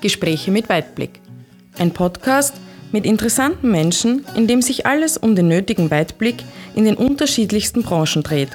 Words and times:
Gespräche 0.00 0.50
mit 0.50 0.68
Weitblick. 0.68 1.20
Ein 1.78 1.92
Podcast 1.92 2.54
mit 2.92 3.04
interessanten 3.04 3.70
Menschen, 3.70 4.24
in 4.34 4.46
dem 4.46 4.62
sich 4.62 4.86
alles 4.86 5.16
um 5.16 5.36
den 5.36 5.48
nötigen 5.48 5.90
Weitblick 5.90 6.42
in 6.74 6.84
den 6.84 6.96
unterschiedlichsten 6.96 7.82
Branchen 7.82 8.22
dreht. 8.22 8.50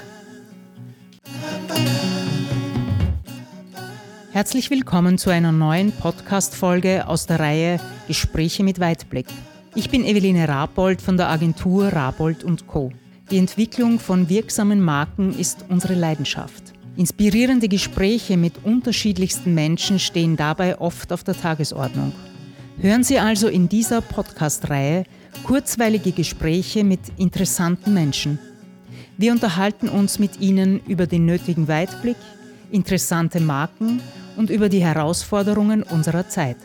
Herzlich 4.32 4.70
willkommen 4.70 5.16
zu 5.16 5.30
einer 5.30 5.52
neuen 5.52 5.92
Podcast-Folge 5.92 7.08
aus 7.08 7.26
der 7.26 7.40
Reihe 7.40 7.80
Gespräche 8.06 8.62
mit 8.64 8.80
Weitblick. 8.80 9.26
Ich 9.74 9.88
bin 9.88 10.04
Eveline 10.04 10.48
Rabold 10.48 11.00
von 11.00 11.16
der 11.16 11.30
Agentur 11.30 11.88
Rabold 11.88 12.44
Co. 12.66 12.92
Die 13.30 13.38
Entwicklung 13.38 13.98
von 13.98 14.28
wirksamen 14.28 14.80
Marken 14.80 15.38
ist 15.38 15.64
unsere 15.68 15.94
Leidenschaft. 15.94 16.75
Inspirierende 16.96 17.68
Gespräche 17.68 18.38
mit 18.38 18.64
unterschiedlichsten 18.64 19.52
Menschen 19.52 19.98
stehen 19.98 20.34
dabei 20.34 20.80
oft 20.80 21.12
auf 21.12 21.24
der 21.24 21.34
Tagesordnung. 21.34 22.12
Hören 22.80 23.04
Sie 23.04 23.18
also 23.18 23.48
in 23.48 23.68
dieser 23.68 24.00
Podcast-Reihe 24.00 25.04
kurzweilige 25.44 26.12
Gespräche 26.12 26.84
mit 26.84 27.00
interessanten 27.18 27.92
Menschen. 27.92 28.38
Wir 29.18 29.32
unterhalten 29.32 29.90
uns 29.90 30.18
mit 30.18 30.40
Ihnen 30.40 30.80
über 30.86 31.06
den 31.06 31.26
nötigen 31.26 31.68
Weitblick, 31.68 32.16
interessante 32.70 33.40
Marken 33.40 34.00
und 34.38 34.48
über 34.48 34.70
die 34.70 34.82
Herausforderungen 34.82 35.82
unserer 35.82 36.28
Zeit. 36.28 36.56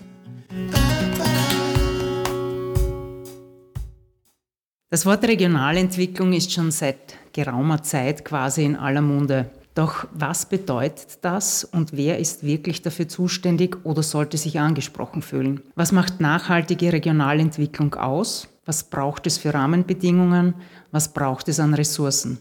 Das 4.89 5.05
Wort 5.05 5.25
Regionalentwicklung 5.25 6.31
ist 6.31 6.53
schon 6.53 6.71
seit 6.71 7.17
geraumer 7.33 7.83
Zeit 7.83 8.23
quasi 8.23 8.63
in 8.63 8.77
aller 8.77 9.01
Munde. 9.01 9.49
Doch 9.73 10.05
was 10.13 10.47
bedeutet 10.47 11.19
das 11.21 11.63
und 11.63 11.93
wer 11.93 12.19
ist 12.19 12.43
wirklich 12.43 12.81
dafür 12.81 13.07
zuständig 13.07 13.77
oder 13.85 14.03
sollte 14.03 14.37
sich 14.37 14.59
angesprochen 14.59 15.21
fühlen? 15.21 15.61
Was 15.75 15.93
macht 15.93 16.19
nachhaltige 16.19 16.91
Regionalentwicklung 16.91 17.95
aus? 17.95 18.49
Was 18.65 18.83
braucht 18.83 19.27
es 19.27 19.37
für 19.37 19.53
Rahmenbedingungen? 19.53 20.55
Was 20.91 21.13
braucht 21.13 21.47
es 21.47 21.59
an 21.59 21.73
Ressourcen? 21.73 22.39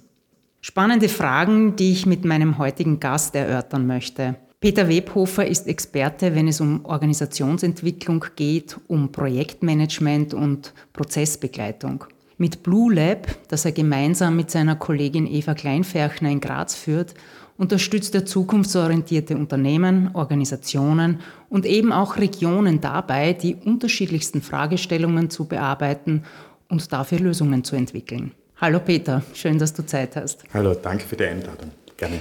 Spannende 0.61 1.09
Fragen, 1.09 1.77
die 1.77 1.93
ich 1.93 2.05
mit 2.05 2.25
meinem 2.25 2.59
heutigen 2.59 3.01
Gast 3.01 3.35
erörtern 3.35 3.87
möchte. 3.87 4.37
Peter 4.61 4.91
Webhofer 4.91 5.47
ist 5.47 5.67
Experte, 5.67 6.35
wenn 6.35 6.47
es 6.47 6.61
um 6.61 6.85
Organisationsentwicklung 6.85 8.27
geht, 8.37 8.77
um 8.89 9.11
Projektmanagement 9.11 10.35
und 10.35 10.75
Prozessbegleitung. 10.93 12.05
Mit 12.41 12.63
Blue 12.63 12.91
Lab, 12.91 13.27
das 13.49 13.67
er 13.67 13.73
gemeinsam 13.73 14.35
mit 14.35 14.51
seiner 14.51 14.75
Kollegin 14.75 15.27
Eva 15.27 15.53
Kleinferchner 15.53 16.31
in 16.31 16.41
Graz 16.41 16.75
führt, 16.75 17.13
unterstützt 17.59 18.15
er 18.15 18.25
zukunftsorientierte 18.25 19.37
Unternehmen, 19.37 20.09
Organisationen 20.15 21.21
und 21.51 21.67
eben 21.67 21.93
auch 21.93 22.17
Regionen 22.17 22.81
dabei, 22.81 23.35
die 23.35 23.57
unterschiedlichsten 23.57 24.41
Fragestellungen 24.41 25.29
zu 25.29 25.49
bearbeiten 25.49 26.23
und 26.71 26.91
dafür 26.91 27.19
Lösungen 27.19 27.63
zu 27.63 27.77
entwickeln. 27.77 28.33
Hallo 28.57 28.81
Peter, 28.81 29.23
schön, 29.35 29.59
dass 29.59 29.75
du 29.75 29.85
Zeit 29.85 30.17
hast. 30.17 30.43
Hallo, 30.55 30.73
danke 30.73 31.05
für 31.05 31.17
die 31.17 31.25
Einladung. 31.25 31.73
Gerne. 31.99 32.21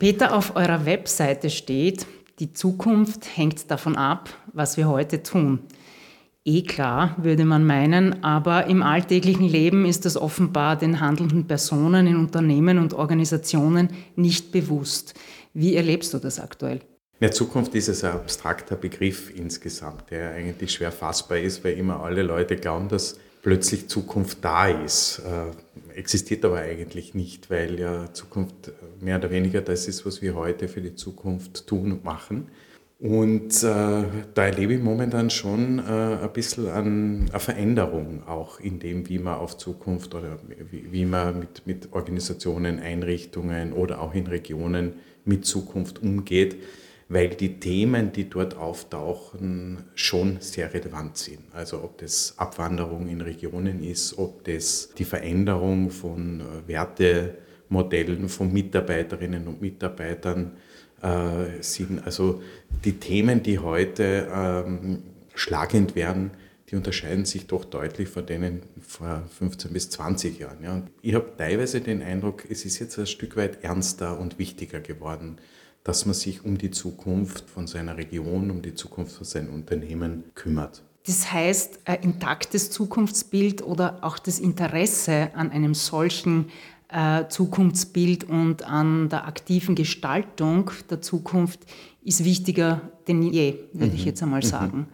Peter, 0.00 0.34
auf 0.34 0.56
eurer 0.56 0.84
Webseite 0.86 1.50
steht, 1.50 2.04
die 2.40 2.52
Zukunft 2.52 3.36
hängt 3.36 3.70
davon 3.70 3.94
ab, 3.94 4.28
was 4.52 4.76
wir 4.76 4.88
heute 4.88 5.22
tun 5.22 5.60
eh 6.44 6.62
klar, 6.62 7.16
würde 7.18 7.44
man 7.44 7.64
meinen, 7.64 8.24
aber 8.24 8.66
im 8.66 8.82
alltäglichen 8.82 9.48
Leben 9.48 9.84
ist 9.84 10.04
das 10.04 10.16
offenbar 10.16 10.76
den 10.76 11.00
handelnden 11.00 11.46
Personen 11.46 12.06
in 12.06 12.16
Unternehmen 12.16 12.78
und 12.78 12.94
Organisationen 12.94 13.90
nicht 14.16 14.52
bewusst. 14.52 15.14
Wie 15.54 15.76
erlebst 15.76 16.14
du 16.14 16.18
das 16.18 16.40
aktuell? 16.40 16.80
Ja, 17.20 17.30
Zukunft 17.30 17.74
ist 17.76 18.04
ein 18.04 18.10
abstrakter 18.12 18.74
Begriff 18.74 19.30
insgesamt, 19.34 20.10
der 20.10 20.32
eigentlich 20.32 20.72
schwer 20.72 20.90
fassbar 20.90 21.38
ist, 21.38 21.62
weil 21.62 21.78
immer 21.78 22.02
alle 22.02 22.22
Leute 22.22 22.56
glauben, 22.56 22.88
dass 22.88 23.16
plötzlich 23.42 23.88
Zukunft 23.88 24.38
da 24.42 24.68
ist. 24.68 25.20
Äh, 25.20 25.96
existiert 25.96 26.44
aber 26.44 26.58
eigentlich 26.58 27.14
nicht, 27.14 27.50
weil 27.50 27.78
ja 27.78 28.12
Zukunft 28.12 28.72
mehr 29.00 29.18
oder 29.18 29.30
weniger 29.30 29.60
das 29.60 29.86
ist, 29.86 30.04
was 30.04 30.22
wir 30.22 30.34
heute 30.34 30.66
für 30.66 30.80
die 30.80 30.94
Zukunft 30.96 31.66
tun 31.66 31.92
und 31.92 32.04
machen. 32.04 32.48
Und 33.02 33.64
äh, 33.64 34.04
da 34.34 34.44
erlebe 34.44 34.74
ich 34.74 34.80
momentan 34.80 35.28
schon 35.28 35.80
äh, 35.80 35.82
ein 36.22 36.32
bisschen 36.32 36.68
an 36.68 37.26
eine 37.30 37.40
Veränderung 37.40 38.22
auch 38.28 38.60
in 38.60 38.78
dem, 38.78 39.08
wie 39.08 39.18
man 39.18 39.38
auf 39.38 39.58
Zukunft 39.58 40.14
oder 40.14 40.38
wie, 40.70 40.92
wie 40.92 41.04
man 41.04 41.40
mit, 41.40 41.66
mit 41.66 41.92
Organisationen, 41.92 42.78
Einrichtungen 42.78 43.72
oder 43.72 44.00
auch 44.00 44.14
in 44.14 44.28
Regionen 44.28 44.92
mit 45.24 45.44
Zukunft 45.44 46.00
umgeht, 46.00 46.54
weil 47.08 47.30
die 47.30 47.58
Themen, 47.58 48.12
die 48.12 48.30
dort 48.30 48.56
auftauchen, 48.56 49.78
schon 49.96 50.36
sehr 50.38 50.72
relevant 50.72 51.16
sind. 51.16 51.40
Also 51.52 51.82
ob 51.82 51.98
das 51.98 52.34
Abwanderung 52.36 53.08
in 53.08 53.20
Regionen 53.20 53.82
ist, 53.82 54.16
ob 54.16 54.44
das 54.44 54.90
die 54.96 55.04
Veränderung 55.04 55.90
von 55.90 56.40
äh, 56.40 56.68
Wertemodellen 56.68 58.28
von 58.28 58.52
Mitarbeiterinnen 58.52 59.48
und 59.48 59.60
Mitarbeitern 59.60 60.52
äh, 61.02 61.62
sind. 61.62 62.04
Also 62.04 62.42
die 62.84 62.98
Themen, 62.98 63.42
die 63.42 63.58
heute 63.58 64.28
ähm, 64.32 65.02
schlagend 65.34 65.94
werden, 65.94 66.30
die 66.70 66.76
unterscheiden 66.76 67.26
sich 67.26 67.46
doch 67.46 67.66
deutlich 67.66 68.08
von 68.08 68.24
denen 68.24 68.62
vor 68.80 69.24
15 69.38 69.72
bis 69.72 69.90
20 69.90 70.38
Jahren. 70.38 70.62
Ja. 70.62 70.82
Ich 71.02 71.14
habe 71.14 71.30
teilweise 71.36 71.82
den 71.82 72.02
Eindruck, 72.02 72.44
es 72.48 72.64
ist 72.64 72.78
jetzt 72.78 72.98
ein 72.98 73.06
Stück 73.06 73.36
weit 73.36 73.62
ernster 73.62 74.18
und 74.18 74.38
wichtiger 74.38 74.80
geworden, 74.80 75.36
dass 75.84 76.06
man 76.06 76.14
sich 76.14 76.44
um 76.44 76.56
die 76.56 76.70
Zukunft 76.70 77.50
von 77.50 77.66
seiner 77.66 77.98
Region, 77.98 78.50
um 78.50 78.62
die 78.62 78.74
Zukunft 78.74 79.16
von 79.16 79.26
seinem 79.26 79.52
Unternehmen 79.52 80.24
kümmert. 80.34 80.82
Das 81.04 81.32
heißt, 81.32 81.80
ein 81.84 82.00
intaktes 82.02 82.70
Zukunftsbild 82.70 83.62
oder 83.62 83.98
auch 84.02 84.18
das 84.18 84.38
Interesse 84.38 85.30
an 85.34 85.50
einem 85.50 85.74
solchen 85.74 86.50
äh, 86.92 87.28
Zukunftsbild 87.28 88.24
und 88.24 88.64
an 88.64 89.08
der 89.08 89.26
aktiven 89.26 89.74
Gestaltung 89.74 90.70
der 90.90 91.00
Zukunft 91.00 91.60
ist 92.04 92.24
wichtiger 92.24 92.92
denn 93.08 93.22
je, 93.22 93.54
würde 93.72 93.92
mhm. 93.92 93.94
ich 93.94 94.04
jetzt 94.04 94.22
einmal 94.22 94.40
mhm. 94.40 94.46
sagen. 94.46 94.86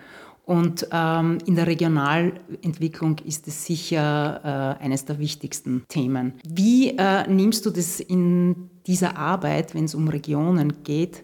Und 0.44 0.88
ähm, 0.92 1.38
in 1.44 1.56
der 1.56 1.66
Regionalentwicklung 1.66 3.19
ist 3.26 3.47
es 3.48 3.66
sicher 3.66 4.78
äh, 4.81 4.82
eines 4.82 5.04
der 5.04 5.19
wichtigsten 5.19 5.84
Themen. 5.88 6.41
Wie 6.48 6.97
äh, 6.97 7.28
nimmst 7.28 7.66
du 7.66 7.70
das 7.70 8.00
in 8.00 8.70
dieser 8.87 9.19
Arbeit, 9.19 9.75
wenn 9.75 9.84
es 9.84 9.94
um 9.94 10.08
Regionen 10.08 10.82
geht, 10.84 11.20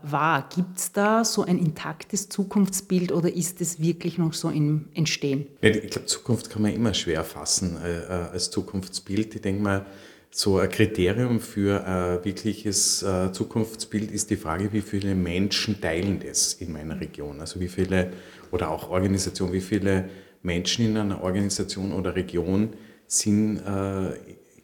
wahr? 0.00 0.48
Gibt 0.54 0.78
es 0.78 0.92
da 0.92 1.24
so 1.24 1.42
ein 1.42 1.58
intaktes 1.58 2.28
Zukunftsbild 2.28 3.10
oder 3.10 3.34
ist 3.34 3.60
es 3.60 3.80
wirklich 3.80 4.16
noch 4.16 4.32
so 4.32 4.48
im 4.48 4.90
Entstehen? 4.94 5.48
Ich 5.60 5.90
glaube, 5.90 6.06
Zukunft 6.06 6.48
kann 6.48 6.62
man 6.62 6.72
immer 6.72 6.94
schwer 6.94 7.24
fassen 7.24 7.78
äh, 7.82 8.02
äh 8.02 8.28
als 8.30 8.52
Zukunftsbild. 8.52 9.34
Ich 9.34 9.40
denke 9.40 9.60
mal, 9.60 9.86
so 10.30 10.58
ein 10.58 10.68
Kriterium 10.68 11.40
für 11.40 11.84
ein 11.84 12.24
wirkliches 12.24 13.02
äh, 13.02 13.32
Zukunftsbild 13.32 14.10
ist 14.10 14.30
die 14.30 14.36
Frage, 14.36 14.72
wie 14.72 14.82
viele 14.82 15.14
Menschen 15.14 15.80
teilen 15.80 16.20
das 16.20 16.54
in 16.54 16.72
meiner 16.72 17.00
Region? 17.00 17.40
Also 17.40 17.60
wie 17.60 17.68
viele, 17.68 18.12
oder 18.50 18.70
auch 18.70 18.90
Organisation, 18.90 19.52
wie 19.52 19.60
viele 19.60 20.08
Menschen 20.42 20.86
in 20.86 20.96
einer 20.96 21.22
Organisation 21.22 21.92
oder 21.92 22.14
Region 22.14 22.70
sind 23.06 23.58
äh, 23.58 24.12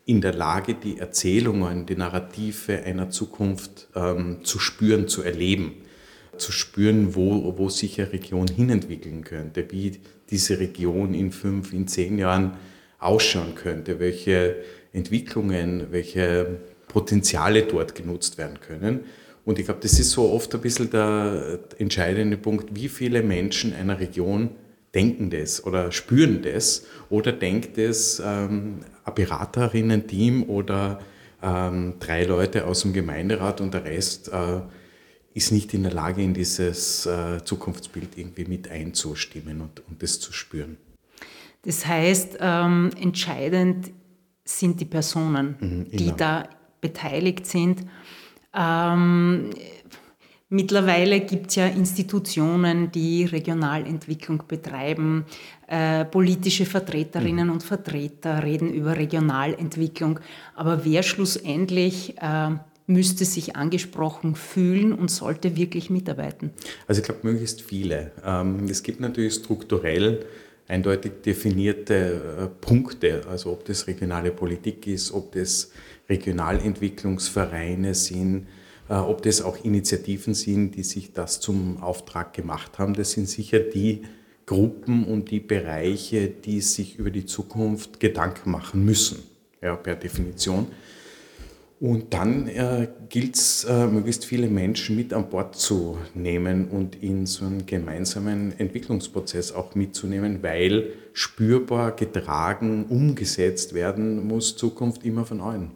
in 0.06 0.20
der 0.20 0.34
Lage, 0.34 0.74
die 0.74 0.98
Erzählungen, 0.98 1.86
die 1.86 1.97
Narrative 1.97 2.82
einer 2.82 3.10
Zukunft 3.10 3.88
ähm, 3.94 4.44
zu 4.44 4.58
spüren, 4.58 5.08
zu 5.08 5.22
erleben, 5.22 5.76
zu 6.36 6.53
spüren, 6.53 7.14
wo, 7.14 7.56
wo 7.56 7.69
sich 7.70 8.00
eine 8.00 8.12
Region 8.12 8.48
hinentwickeln 8.48 9.24
könnte, 9.24 9.66
wie 9.70 9.92
diese 10.30 10.58
Region 10.58 11.14
in 11.14 11.32
fünf, 11.32 11.72
in 11.72 11.88
zehn 11.88 12.19
Jahren 12.19 12.53
ausschauen 12.98 13.54
könnte, 13.54 13.98
welche 13.98 14.56
Entwicklungen, 14.94 15.88
welche 15.91 16.60
Potenziale 16.88 17.62
dort 17.65 17.94
genutzt 17.94 18.38
werden 18.38 18.60
können. 18.60 19.00
Und 19.45 19.59
ich 19.59 19.66
glaube, 19.66 19.80
das 19.83 19.98
ist 19.98 20.13
so 20.13 20.30
oft 20.30 20.54
ein 20.54 20.60
bisschen 20.60 20.91
der 20.91 21.59
entscheidende 21.78 22.39
Punkt, 22.39 22.74
wie 22.74 22.89
viele 22.89 23.22
Menschen 23.22 23.74
einer 23.74 24.01
Region 24.01 24.51
denken 24.95 25.28
das 25.28 25.65
oder 25.65 25.92
spüren 25.92 26.41
das 26.42 26.86
oder 27.10 27.33
denkt 27.33 27.77
es 27.77 28.22
ähm, 28.24 28.80
ein 29.04 29.15
Beraterinnen-Team 29.15 30.45
oder 30.45 31.01
ähm, 31.42 31.95
drei 31.98 32.24
Leute 32.24 32.66
aus 32.66 32.83
dem 32.83 32.92
Gemeinderat 32.92 33.60
und 33.60 33.74
der 33.74 33.84
Rest 33.84 34.28
äh, 34.28 34.60
ist 35.34 35.51
nicht 35.51 35.74
in 35.74 35.83
der 35.83 35.92
Lage, 35.92 36.22
in 36.22 36.33
dieses 36.33 37.07
äh, 37.07 37.42
Zukunftsbild 37.45 38.16
irgendwie 38.16 38.45
mit 38.45 38.71
einzustimmen 38.71 39.60
und, 39.60 39.83
und 39.89 40.03
das 40.03 40.21
zu 40.21 40.33
spüren. 40.33 40.78
Das 41.63 41.84
heißt, 41.86 42.39
ähm, 42.41 42.91
entscheidend 43.01 43.91
sind 44.44 44.80
die 44.80 44.84
Personen, 44.84 45.56
mhm, 45.58 45.91
die 45.91 46.12
da 46.16 46.48
beteiligt 46.80 47.46
sind. 47.46 47.82
Ähm, 48.54 49.50
mittlerweile 50.50 51.20
gibt 51.20 51.48
es 51.48 51.56
ja 51.56 51.66
Institutionen, 51.66 52.91
die 52.92 53.24
Regionalentwicklung 53.24 54.42
betreiben. 54.46 55.24
Äh, 55.66 56.04
politische 56.04 56.66
Vertreterinnen 56.66 57.46
mhm. 57.48 57.54
und 57.54 57.62
Vertreter 57.62 58.42
reden 58.42 58.72
über 58.72 58.96
Regionalentwicklung. 58.96 60.20
Aber 60.54 60.84
wer 60.84 61.02
schlussendlich 61.02 62.16
äh, 62.20 62.50
müsste 62.86 63.24
sich 63.24 63.56
angesprochen 63.56 64.34
fühlen 64.34 64.92
und 64.92 65.10
sollte 65.10 65.56
wirklich 65.56 65.88
mitarbeiten? 65.88 66.50
Also 66.86 67.00
ich 67.00 67.06
glaube, 67.06 67.20
möglichst 67.22 67.62
viele. 67.62 68.12
Ähm, 68.24 68.66
es 68.68 68.82
gibt 68.82 69.00
natürlich 69.00 69.34
strukturell 69.34 70.26
eindeutig 70.69 71.13
definierte 71.25 71.95
äh, 71.95 72.47
Punkte, 72.65 73.22
also 73.28 73.53
ob 73.53 73.65
das 73.65 73.87
regionale 73.87 74.31
Politik 74.31 74.87
ist, 74.87 75.13
ob 75.13 75.33
das 75.33 75.71
Regionalentwicklungsvereine 76.09 77.95
sind, 77.95 78.47
äh, 78.89 78.95
ob 78.95 79.22
das 79.22 79.43
auch 79.43 79.63
Initiativen 79.65 80.34
sind, 80.34 80.72
die 80.72 80.83
sich 80.83 81.13
das 81.13 81.41
zum 81.41 81.83
Auftrag 81.83 82.33
gemacht 82.33 82.78
haben. 82.78 82.95
Das 82.95 83.13
sind 83.13 83.28
sicher 83.28 83.61
die 83.61 84.03
Gruppen 84.47 85.05
und 85.05 85.31
die 85.31 85.41
Bereiche, 85.41 86.28
die 86.28 86.61
sich 86.61 86.99
über 86.99 87.11
die 87.11 87.25
Zukunft 87.25 88.01
Gedanken 88.01 88.51
machen 88.51 88.84
müssen, 88.84 89.22
ja, 89.63 89.75
per 89.77 89.97
Definition. 89.97 90.66
Und 91.80 92.15
dann 92.15 92.48
äh, 92.48 92.88
gilt 93.09 93.34
es, 93.34 93.65
äh, 93.65 93.86
möglichst 93.86 94.24
viele 94.24 94.47
Menschen 94.47 94.97
mit 94.97 95.12
an 95.12 95.28
Bord 95.28 95.56
zu 95.56 95.98
nehmen 96.15 96.68
und 96.68 97.03
in 97.03 97.26
so 97.26 97.44
einen 97.44 97.66
gemeinsamen 97.66 98.59
Entwicklungsprozess 98.59 99.53
auch 99.53 99.74
mitzunehmen, 99.74 100.42
weil 100.42 100.92
spürbar 101.12 101.92
getragen, 101.92 102.86
umgesetzt 102.86 103.74
werden 103.74 104.26
muss 104.26 104.56
Zukunft 104.56 105.04
immer 105.04 105.26
von 105.26 105.41
allen. 105.41 105.72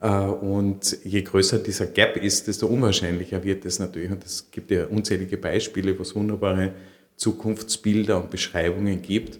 Äh, 0.00 0.08
und 0.08 0.98
je 1.04 1.22
größer 1.22 1.58
dieser 1.58 1.86
Gap 1.86 2.16
ist, 2.16 2.48
desto 2.48 2.66
unwahrscheinlicher 2.66 3.44
wird 3.44 3.64
es 3.66 3.78
natürlich. 3.78 4.10
Und 4.10 4.24
es 4.24 4.50
gibt 4.50 4.70
ja 4.70 4.86
unzählige 4.86 5.36
Beispiele, 5.36 5.98
wo 5.98 6.02
es 6.02 6.14
wunderbare 6.14 6.72
Zukunftsbilder 7.16 8.22
und 8.22 8.30
Beschreibungen 8.30 9.02
gibt 9.02 9.38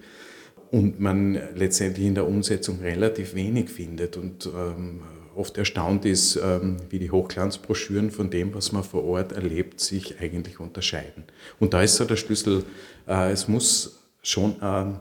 und 0.71 1.01
man 1.01 1.39
letztendlich 1.55 2.07
in 2.07 2.15
der 2.15 2.27
Umsetzung 2.27 2.81
relativ 2.81 3.35
wenig 3.35 3.71
findet. 3.71 4.17
Und 4.17 4.47
ähm, 4.47 5.01
oft 5.37 5.59
erstaunt 5.59 6.05
ist, 6.05 6.37
ähm, 6.37 6.79
wie 6.91 6.99
die 6.99 7.11
Hochglanzbroschüren 7.11 8.11
von 8.11 8.31
dem, 8.31 8.55
was 8.55 8.73
man 8.73 8.83
vor 8.83 9.05
Ort 9.05 9.33
erlebt, 9.33 9.81
sich 9.81 10.21
eigentlich 10.21 10.61
unterscheiden. 10.61 11.25
Und 11.61 11.75
da 11.75 11.83
ist 11.83 11.97
so 11.97 12.05
der 12.05 12.17
Schlüssel, 12.17 12.65
äh, 13.07 13.31
es 13.31 13.49
muss 13.49 14.03
schon 14.23 14.57
ähm, 14.63 15.01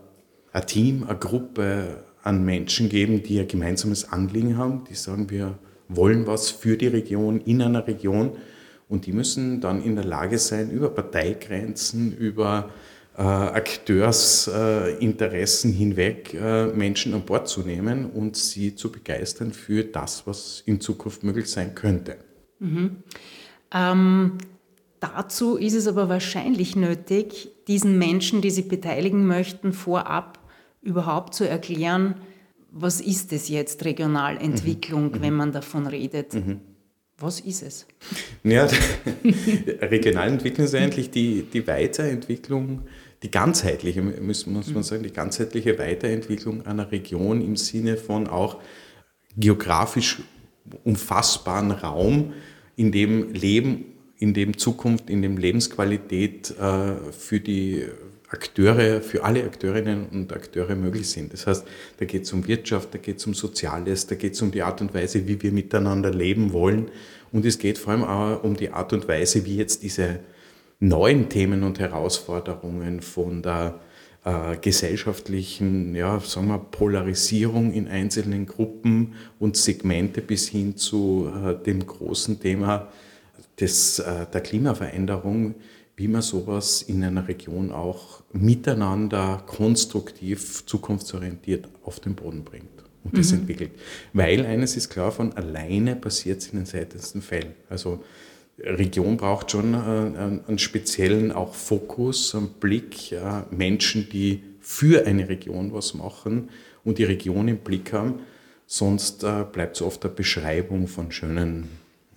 ein 0.52 0.68
Team, 0.68 1.04
eine 1.04 1.18
Gruppe 1.18 2.04
an 2.24 2.44
Menschen 2.44 2.90
geben, 2.90 3.24
die 3.24 3.40
ein 3.40 3.48
gemeinsames 3.48 4.12
Anliegen 4.12 4.58
haben, 4.58 4.84
die 4.90 4.96
sagen, 4.96 5.30
wir 5.30 5.58
wollen 5.88 6.28
was 6.28 6.50
für 6.50 6.78
die 6.78 6.88
Region, 6.88 7.42
in 7.42 7.62
einer 7.62 7.88
Region. 7.88 8.32
Und 8.88 9.06
die 9.06 9.14
müssen 9.14 9.62
dann 9.62 9.84
in 9.84 9.96
der 9.96 10.06
Lage 10.06 10.38
sein, 10.38 10.70
über 10.70 10.90
Parteigrenzen, 10.90 12.16
über 12.16 12.70
äh, 13.18 13.22
Akteursinteressen 13.22 15.72
hinweg 15.72 16.34
äh, 16.34 16.66
Menschen 16.68 17.14
an 17.14 17.22
Bord 17.22 17.48
zu 17.48 17.62
nehmen 17.62 18.12
und 18.12 18.36
sie 18.36 18.76
zu 18.76 18.92
begeistern 18.92 19.54
für 19.54 19.86
das, 19.86 20.28
was 20.28 20.62
in 20.66 20.82
Zukunft 20.82 21.24
möglich 21.24 21.48
sein 21.48 21.76
könnte. 21.76 22.18
Mhm. 22.60 22.98
Ähm, 23.74 24.38
dazu 25.00 25.56
ist 25.56 25.76
es 25.76 25.88
aber 25.88 26.10
wahrscheinlich 26.10 26.76
nötig, 26.76 27.52
diesen 27.68 27.98
Menschen, 27.98 28.42
die 28.42 28.52
sich 28.52 28.68
beteiligen 28.68 29.26
möchten, 29.26 29.74
vorab 29.74 30.40
überhaupt 30.82 31.34
zu 31.34 31.48
erklären, 31.48 32.16
was 32.72 33.00
ist 33.00 33.32
es 33.32 33.48
jetzt 33.48 33.86
Regionalentwicklung, 33.86 35.12
mhm. 35.12 35.22
wenn 35.22 35.34
man 35.34 35.54
davon 35.54 35.88
redet. 35.88 36.34
Mhm. 36.34 36.60
Was 37.18 37.40
ist 37.40 37.64
es? 37.64 37.88
Ja, 38.44 38.68
Regionalentwicklung 39.82 40.66
ist 40.66 40.76
eigentlich 40.76 41.10
die, 41.10 41.44
die 41.44 41.66
Weiterentwicklung 41.66 42.82
die 43.24 43.32
ganzheitliche, 43.32 44.02
muss, 44.02 44.46
man 44.46 44.84
sagen, 44.84 45.04
die 45.04 45.14
ganzheitliche 45.14 45.78
Weiterentwicklung 45.80 46.66
einer 46.66 46.92
Region 46.92 47.42
im 47.42 47.56
Sinne 47.56 47.98
von 47.98 48.28
auch 48.28 48.62
geografisch 49.38 50.22
umfassbaren 50.84 51.72
Raum, 51.72 52.34
in 52.76 52.92
dem 52.92 53.34
Leben, 53.34 53.86
in 54.18 54.34
dem 54.34 54.58
Zukunft, 54.58 55.10
in 55.10 55.22
dem 55.22 55.38
Lebensqualität 55.38 56.54
äh, 56.60 57.12
für 57.12 57.40
die 57.40 57.86
Akteure, 58.30 59.02
für 59.02 59.24
alle 59.24 59.44
Akteurinnen 59.44 60.08
und 60.08 60.34
Akteure 60.34 60.76
möglich 60.76 61.10
sind. 61.10 61.32
Das 61.32 61.48
heißt, 61.48 61.66
da 61.98 62.06
geht 62.06 62.24
es 62.24 62.34
um 62.34 62.48
Wirtschaft, 62.48 62.94
da 62.94 62.98
geht 62.98 63.18
es 63.18 63.28
um 63.28 63.34
Soziales, 63.34 64.08
da 64.08 64.16
geht 64.16 64.34
es 64.34 64.42
um 64.42 64.52
die 64.52 64.62
Art 64.62 64.82
und 64.82 64.94
Weise, 64.94 65.28
wie 65.28 65.42
wir 65.42 65.52
miteinander 65.52 66.12
leben 66.12 66.52
wollen. 66.52 66.90
Und 67.32 67.46
es 67.46 67.60
geht 67.60 67.78
vor 67.78 67.94
allem 67.94 68.04
auch 68.04 68.44
um 68.44 68.56
die 68.56 68.72
Art 68.72 68.94
und 68.94 69.08
Weise, 69.08 69.46
wie 69.46 69.58
jetzt 69.58 69.84
diese 69.84 70.20
neuen 70.80 71.30
Themen 71.30 71.64
und 71.64 71.80
Herausforderungen 71.80 73.02
von 73.02 73.42
der 73.42 73.80
äh, 74.26 74.58
gesellschaftlichen, 74.58 75.96
ja, 75.96 76.20
sagen 76.20 76.48
wir, 76.48 76.58
Polarisierung 76.58 77.72
in 77.72 77.88
einzelnen 77.88 78.46
Gruppen 78.46 79.14
und 79.40 79.56
Segmente 79.56 80.22
bis 80.22 80.48
hin 80.48 80.76
zu 80.78 81.32
äh, 81.32 81.64
dem 81.64 81.86
großen 81.86 82.40
Thema 82.40 82.88
des, 83.60 84.00
äh, 84.00 84.26
der 84.32 84.42
Klimaveränderung, 84.42 85.56
wie 85.96 86.08
man 86.08 86.22
sowas 86.22 86.82
in 86.82 87.04
einer 87.04 87.28
Region 87.28 87.72
auch 87.72 88.24
miteinander 88.34 89.44
konstruktiv, 89.46 90.66
zukunftsorientiert 90.66 91.70
auf 91.84 92.00
den 92.00 92.16
Boden 92.16 92.44
bringt 92.44 92.84
und 93.04 93.18
das 93.18 93.32
mhm. 93.32 93.40
entwickelt. 93.40 93.72
Weil 94.12 94.46
eines 94.46 94.76
ist 94.76 94.90
klar, 94.90 95.12
von 95.12 95.34
alleine 95.34 95.96
passiert 95.96 96.42
es 96.42 96.48
in 96.50 96.60
den 96.60 96.66
seltensten 96.66 97.22
Fällen. 97.22 97.54
Also 97.70 98.04
Region 98.58 99.18
braucht 99.18 99.52
schon 99.52 99.74
äh, 99.74 99.78
einen 100.48 100.60
speziellen 100.60 101.32
auch 101.32 101.54
Fokus, 101.54 102.34
einen 102.36 102.50
Blick, 102.50 103.14
Menschen, 103.52 104.08
die 104.10 104.44
für 104.62 105.06
eine 105.06 105.30
Region 105.30 105.74
was 105.74 105.94
machen 105.94 106.50
und 106.84 106.98
die 106.98 107.04
Region 107.04 107.48
im 107.48 107.58
Blick 107.58 107.94
haben. 107.94 108.20
Sonst 108.66 109.24
äh, 109.24 109.46
bleibt 109.52 109.76
es 109.76 109.82
oft 109.82 110.04
eine 110.06 110.14
Beschreibung 110.14 110.88
von 110.88 111.12
schönen 111.12 111.70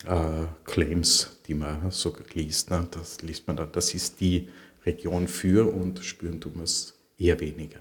äh, 0.07 0.47
Claims, 0.65 1.39
die 1.47 1.55
man 1.55 1.91
so 1.91 2.15
liest. 2.33 2.71
Ne? 2.71 2.87
Das 2.91 3.21
liest 3.23 3.47
man 3.47 3.57
dann, 3.57 3.71
das 3.73 3.93
ist 3.95 4.21
die 4.21 4.49
Region 4.87 5.29
für 5.29 5.73
und 5.73 5.99
spüren 5.99 6.41
tun 6.41 6.53
wir 6.57 6.63
es 6.63 6.95
eher 7.19 7.39
weniger. 7.41 7.81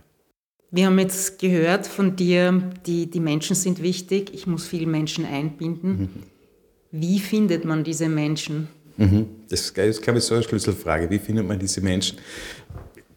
Wir 0.70 0.88
haben 0.88 1.00
jetzt 1.00 1.40
gehört 1.40 1.88
von 1.88 2.18
dir, 2.18 2.72
die, 2.86 3.10
die 3.10 3.22
Menschen 3.22 3.56
sind 3.56 3.82
wichtig, 3.82 4.34
ich 4.34 4.48
muss 4.48 4.68
viele 4.68 4.88
Menschen 4.88 5.26
einbinden. 5.26 5.98
Mhm. 5.98 6.24
Wie 6.92 7.20
findet 7.20 7.66
man 7.66 7.84
diese 7.84 8.10
Menschen? 8.10 8.68
Mhm. 8.98 9.28
Das 9.50 9.72
ist, 9.72 10.02
glaube 10.02 10.20
ich, 10.20 10.26
so 10.26 10.36
eine 10.36 10.44
Schlüsselfrage. 10.44 11.10
Wie 11.10 11.20
findet 11.20 11.48
man 11.48 11.60
diese 11.60 11.82
Menschen? 11.82 12.18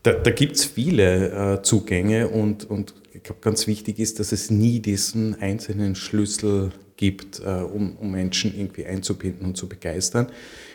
Da, 0.03 0.13
da 0.13 0.31
gibt 0.31 0.57
es 0.57 0.65
viele 0.65 1.59
äh, 1.59 1.63
Zugänge 1.63 2.29
und, 2.29 2.69
und 2.69 2.95
ich 3.13 3.23
glaube, 3.23 3.41
ganz 3.43 3.67
wichtig 3.67 3.99
ist, 3.99 4.19
dass 4.19 4.33
es 4.33 4.51
nie 4.51 4.81
diesen 4.81 5.41
einzelnen 5.41 5.95
Schlüssel 5.95 6.73
gibt, 6.97 7.41
äh, 7.41 7.45
um, 7.45 7.97
um, 7.97 8.11
Menschen 8.11 8.55
irgendwie 8.57 8.87
einzubinden 8.87 9.47
und 9.47 9.57
zu 9.57 9.69
begeistern. 9.69 10.29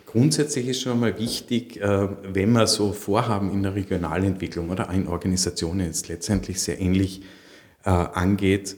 Grundsätzlich 0.05 0.67
ist 0.67 0.81
schon 0.81 0.93
einmal 0.93 1.19
wichtig, 1.19 1.81
äh, 1.81 2.07
wenn 2.33 2.51
man 2.51 2.67
so 2.67 2.93
Vorhaben 2.93 3.51
in 3.51 3.63
der 3.63 3.75
Regionalentwicklung 3.75 4.69
oder 4.69 4.89
in 4.89 5.07
Organisationen 5.07 5.87
jetzt 5.87 6.07
letztendlich 6.07 6.61
sehr 6.61 6.79
ähnlich 6.79 7.21
äh, 7.83 7.89
angeht, 7.89 8.75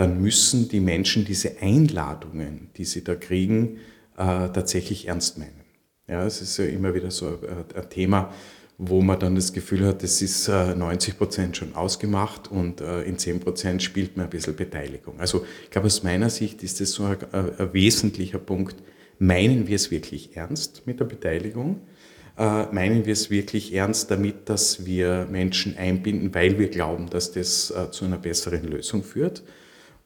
dann 0.00 0.22
müssen 0.22 0.66
die 0.70 0.80
Menschen 0.80 1.26
diese 1.26 1.60
Einladungen, 1.60 2.70
die 2.78 2.86
sie 2.86 3.04
da 3.04 3.14
kriegen, 3.14 3.80
äh, 4.16 4.48
tatsächlich 4.48 5.08
ernst 5.08 5.36
meinen. 5.36 5.60
Ja, 6.08 6.24
es 6.24 6.40
ist 6.40 6.56
ja 6.56 6.64
immer 6.64 6.94
wieder 6.94 7.10
so 7.10 7.26
ein, 7.26 7.36
ein 7.74 7.90
Thema, 7.90 8.32
wo 8.78 9.02
man 9.02 9.20
dann 9.20 9.34
das 9.34 9.52
Gefühl 9.52 9.86
hat, 9.86 10.02
es 10.02 10.22
ist 10.22 10.48
90 10.48 11.12
äh, 11.12 11.16
Prozent 11.18 11.58
schon 11.58 11.74
ausgemacht 11.74 12.50
und 12.50 12.80
äh, 12.80 13.02
in 13.02 13.18
10 13.18 13.40
Prozent 13.40 13.82
spielt 13.82 14.16
man 14.16 14.24
ein 14.24 14.30
bisschen 14.30 14.56
Beteiligung. 14.56 15.20
Also 15.20 15.44
ich 15.64 15.70
glaube, 15.70 15.88
aus 15.88 16.02
meiner 16.02 16.30
Sicht 16.30 16.62
ist 16.62 16.80
das 16.80 16.92
so 16.92 17.04
ein, 17.04 17.18
ein 17.32 17.74
wesentlicher 17.74 18.38
Punkt. 18.38 18.76
Meinen 19.18 19.68
wir 19.68 19.76
es 19.76 19.90
wirklich 19.90 20.34
ernst 20.34 20.86
mit 20.86 21.00
der 21.00 21.04
Beteiligung? 21.04 21.82
Äh, 22.38 22.72
meinen 22.72 23.04
wir 23.04 23.12
es 23.12 23.28
wirklich 23.28 23.74
ernst 23.74 24.10
damit, 24.10 24.48
dass 24.48 24.86
wir 24.86 25.28
Menschen 25.30 25.76
einbinden, 25.76 26.34
weil 26.34 26.58
wir 26.58 26.68
glauben, 26.68 27.10
dass 27.10 27.32
das 27.32 27.70
zu 27.90 28.06
einer 28.06 28.16
besseren 28.16 28.64
Lösung 28.64 29.02
führt? 29.02 29.42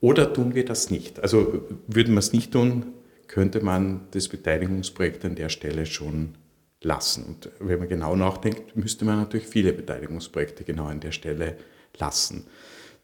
Oder 0.01 0.33
tun 0.33 0.55
wir 0.55 0.65
das 0.65 0.91
nicht? 0.91 1.21
Also 1.21 1.63
würden 1.87 2.15
wir 2.15 2.19
es 2.19 2.33
nicht 2.33 2.53
tun, 2.53 2.87
könnte 3.27 3.63
man 3.63 4.03
das 4.11 4.29
Beteiligungsprojekt 4.29 5.25
an 5.25 5.35
der 5.35 5.49
Stelle 5.49 5.87
schon 5.87 6.35
lassen. 6.83 7.25
Und 7.25 7.51
wenn 7.61 7.79
man 7.79 7.89
genau 7.89 8.15
nachdenkt, 8.15 8.77
müsste 8.77 9.05
man 9.05 9.19
natürlich 9.19 9.47
viele 9.47 9.73
Beteiligungsprojekte 9.73 10.65
genau 10.65 10.87
an 10.87 11.01
der 11.01 11.13
Stelle 11.13 11.57
lassen. 11.99 12.45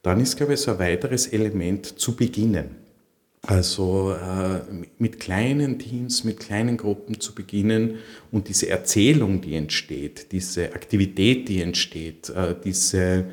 Dann 0.02 0.20
ist, 0.20 0.36
glaube 0.36 0.54
ich, 0.54 0.60
so 0.60 0.72
ein 0.72 0.78
weiteres 0.78 1.26
Element 1.26 1.98
zu 1.98 2.16
beginnen. 2.16 2.76
Also 3.42 4.12
äh, 4.12 4.60
mit 4.98 5.18
kleinen 5.18 5.78
Teams, 5.78 6.24
mit 6.24 6.40
kleinen 6.40 6.76
Gruppen 6.76 7.20
zu 7.20 7.34
beginnen 7.34 7.96
und 8.30 8.48
diese 8.48 8.68
Erzählung, 8.68 9.40
die 9.40 9.54
entsteht, 9.54 10.30
diese 10.32 10.74
Aktivität, 10.74 11.48
die 11.48 11.62
entsteht, 11.62 12.28
äh, 12.28 12.54
diese 12.62 13.24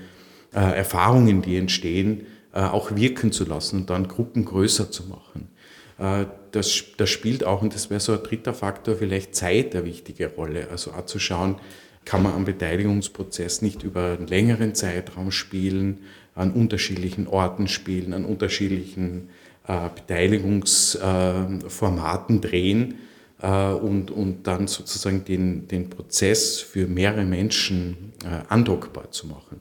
äh, 0.54 0.78
Erfahrungen, 0.78 1.42
die 1.42 1.58
entstehen, 1.58 2.26
auch 2.62 2.96
wirken 2.96 3.32
zu 3.32 3.46
lassen 3.46 3.82
und 3.82 3.90
dann 3.90 4.08
Gruppen 4.08 4.46
größer 4.46 4.92
zu 4.92 5.04
machen. 5.04 5.50
Äh, 5.98 6.26
das, 6.52 6.84
das 6.98 7.10
spielt 7.10 7.44
auch, 7.44 7.62
und 7.62 7.76
das 7.76 7.90
wäre 7.90 8.00
so 8.00 8.14
ein 8.14 8.24
dritter 8.24 8.54
Faktor, 8.54 8.96
vielleicht 8.96 9.36
Zeit 9.36 9.76
eine 9.76 9.84
wichtige 9.86 10.28
Rolle. 10.28 10.70
Also 10.70 10.92
auch 10.92 11.06
zu 11.06 11.20
schauen, 11.20 11.58
kann 12.06 12.24
man 12.24 12.34
am 12.34 12.46
Beteiligungsprozess 12.46 13.62
nicht 13.62 13.84
über 13.84 14.16
einen 14.18 14.28
längeren 14.28 14.74
Zeitraum 14.74 15.32
spielen, 15.32 16.04
an 16.36 16.54
unterschiedlichen 16.54 17.28
Orten 17.28 17.68
spielen, 17.68 18.14
an 18.14 18.24
unterschiedlichen 18.24 19.28
äh, 19.68 19.90
Beteiligungsformaten 19.94 22.40
drehen 22.40 22.96
äh, 23.42 23.72
und, 23.72 24.12
und 24.12 24.48
dann 24.48 24.68
sozusagen 24.68 25.26
den, 25.26 25.68
den 25.68 25.90
Prozess 25.90 26.62
für 26.62 26.88
mehrere 26.88 27.26
Menschen 27.26 28.14
äh, 28.24 28.44
andockbar 28.48 29.12
zu 29.12 29.28
machen. 29.28 29.60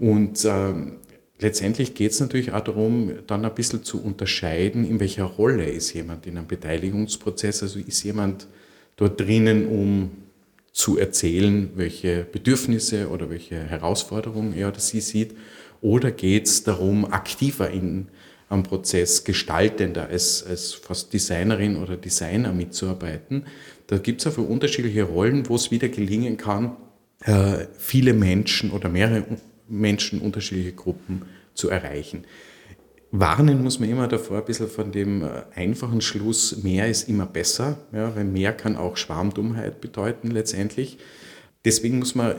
Und 0.00 0.44
ähm, 0.44 0.96
letztendlich 1.40 1.94
geht 1.94 2.12
es 2.12 2.20
natürlich 2.20 2.52
auch 2.52 2.60
darum, 2.60 3.12
dann 3.26 3.44
ein 3.44 3.54
bisschen 3.54 3.84
zu 3.84 4.02
unterscheiden, 4.02 4.88
in 4.88 5.00
welcher 5.00 5.24
Rolle 5.24 5.68
ist 5.68 5.92
jemand 5.92 6.26
in 6.26 6.36
einem 6.36 6.46
Beteiligungsprozess. 6.46 7.62
Also 7.62 7.78
ist 7.78 8.02
jemand 8.02 8.46
dort 8.96 9.20
drinnen, 9.20 9.66
um 9.68 10.10
zu 10.72 10.98
erzählen, 10.98 11.70
welche 11.74 12.24
Bedürfnisse 12.30 13.08
oder 13.08 13.30
welche 13.30 13.58
Herausforderungen 13.58 14.54
er 14.54 14.68
oder 14.68 14.80
sie 14.80 15.00
sieht, 15.00 15.34
oder 15.80 16.10
geht 16.10 16.46
es 16.46 16.64
darum, 16.64 17.04
aktiver 17.04 17.70
in 17.70 18.08
am 18.48 18.62
Prozess 18.62 19.24
gestaltender 19.24 20.08
als, 20.08 20.44
als 20.44 20.72
fast 20.72 21.12
Designerin 21.12 21.76
oder 21.76 21.96
Designer 21.96 22.52
mitzuarbeiten. 22.52 23.44
Da 23.86 23.98
gibt 23.98 24.20
es 24.20 24.26
einfach 24.26 24.42
unterschiedliche 24.42 25.02
Rollen, 25.02 25.48
wo 25.48 25.56
es 25.56 25.70
wieder 25.70 25.88
gelingen 25.88 26.36
kann, 26.36 26.76
äh, 27.24 27.66
viele 27.76 28.14
Menschen 28.14 28.70
oder 28.70 28.88
mehrere 28.88 29.24
Menschen, 29.68 30.20
unterschiedliche 30.20 30.72
Gruppen 30.72 31.22
zu 31.54 31.68
erreichen. 31.68 32.24
Warnen 33.10 33.62
muss 33.62 33.80
man 33.80 33.88
immer 33.88 34.06
davor 34.06 34.38
ein 34.38 34.44
bisschen 34.44 34.68
von 34.68 34.92
dem 34.92 35.22
äh, 35.22 35.42
einfachen 35.54 36.00
Schluss, 36.02 36.62
mehr 36.62 36.88
ist 36.88 37.08
immer 37.08 37.24
besser, 37.26 37.78
ja, 37.92 38.14
weil 38.14 38.24
mehr 38.24 38.52
kann 38.52 38.76
auch 38.76 38.96
Schwarmdummheit 38.96 39.80
bedeuten 39.80 40.30
letztendlich. 40.30 40.98
Deswegen 41.64 41.98
muss 41.98 42.14
man 42.14 42.34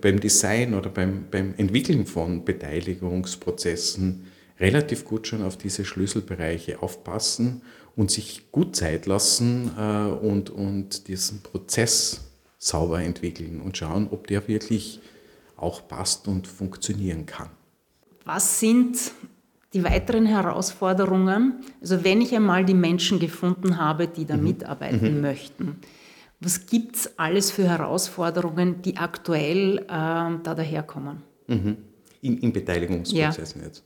beim 0.00 0.18
Design 0.18 0.74
oder 0.74 0.90
beim, 0.90 1.26
beim 1.30 1.54
Entwickeln 1.56 2.06
von 2.06 2.44
Beteiligungsprozessen 2.44 4.26
relativ 4.58 5.04
gut 5.04 5.26
schon 5.26 5.42
auf 5.42 5.56
diese 5.56 5.84
Schlüsselbereiche 5.84 6.82
aufpassen 6.82 7.62
und 7.94 8.10
sich 8.10 8.50
gut 8.50 8.76
Zeit 8.76 9.06
lassen 9.06 9.70
äh, 9.78 10.08
und, 10.08 10.50
und 10.50 11.08
diesen 11.08 11.42
Prozess 11.42 12.22
sauber 12.58 13.02
entwickeln 13.02 13.60
und 13.60 13.76
schauen, 13.76 14.08
ob 14.10 14.26
der 14.26 14.48
wirklich 14.48 15.00
auch 15.58 15.86
passt 15.88 16.28
und 16.28 16.46
funktionieren 16.46 17.26
kann. 17.26 17.50
Was 18.24 18.60
sind 18.60 19.12
die 19.72 19.84
weiteren 19.84 20.26
Herausforderungen? 20.26 21.60
Also 21.80 22.04
wenn 22.04 22.20
ich 22.20 22.34
einmal 22.34 22.64
die 22.64 22.74
Menschen 22.74 23.18
gefunden 23.18 23.78
habe, 23.78 24.08
die 24.08 24.24
da 24.24 24.36
mhm. 24.36 24.44
mitarbeiten 24.44 25.16
mhm. 25.16 25.20
möchten, 25.20 25.76
was 26.40 26.66
gibt 26.66 26.96
es 26.96 27.18
alles 27.18 27.50
für 27.50 27.64
Herausforderungen, 27.64 28.80
die 28.82 28.96
aktuell 28.96 29.78
äh, 29.78 29.84
da 29.88 30.38
daherkommen? 30.54 31.22
Mhm. 31.48 31.76
In, 32.20 32.38
in 32.38 32.52
Beteiligungsprozessen 32.52 33.60
ja. 33.60 33.66
jetzt. 33.66 33.84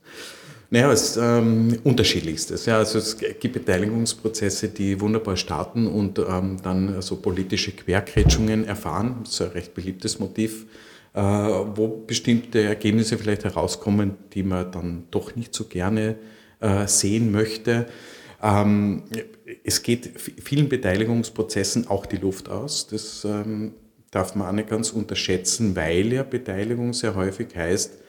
Naja, 0.69 0.91
es 0.91 1.11
ist 1.11 1.17
ähm, 1.17 1.77
unterschiedlichstes. 1.83 2.65
Ja, 2.65 2.79
also 2.79 2.97
es 2.97 3.15
gibt 3.17 3.53
Beteiligungsprozesse, 3.53 4.69
die 4.69 4.99
wunderbar 4.99 5.37
starten 5.37 5.85
und 5.85 6.17
ähm, 6.17 6.57
dann 6.63 6.99
so 6.99 7.17
politische 7.17 7.73
Querkretschungen 7.73 8.65
erfahren. 8.65 9.17
Das 9.23 9.33
ist 9.33 9.41
ein 9.43 9.49
recht 9.49 9.75
beliebtes 9.75 10.17
Motiv, 10.17 10.65
wo 11.15 12.03
bestimmte 12.07 12.63
Ergebnisse 12.63 13.19
vielleicht 13.19 13.43
herauskommen, 13.43 14.15
die 14.33 14.41
man 14.41 14.71
dann 14.71 15.03
doch 15.11 15.35
nicht 15.35 15.53
so 15.53 15.65
gerne 15.65 16.15
äh, 16.59 16.87
sehen 16.87 17.31
möchte. 17.31 17.85
Ähm, 18.41 19.03
es 19.63 19.83
geht 19.83 20.11
vielen 20.19 20.69
Beteiligungsprozessen 20.69 21.87
auch 21.87 22.05
die 22.05 22.17
Luft 22.17 22.49
aus. 22.49 22.87
Das 22.87 23.25
ähm, 23.25 23.73
darf 24.11 24.35
man 24.35 24.47
auch 24.47 24.51
nicht 24.53 24.69
ganz 24.69 24.91
unterschätzen, 24.91 25.75
weil 25.75 26.11
ja 26.11 26.23
Beteiligung 26.23 26.93
sehr 26.93 27.15
häufig 27.15 27.55
heißt, 27.55 27.99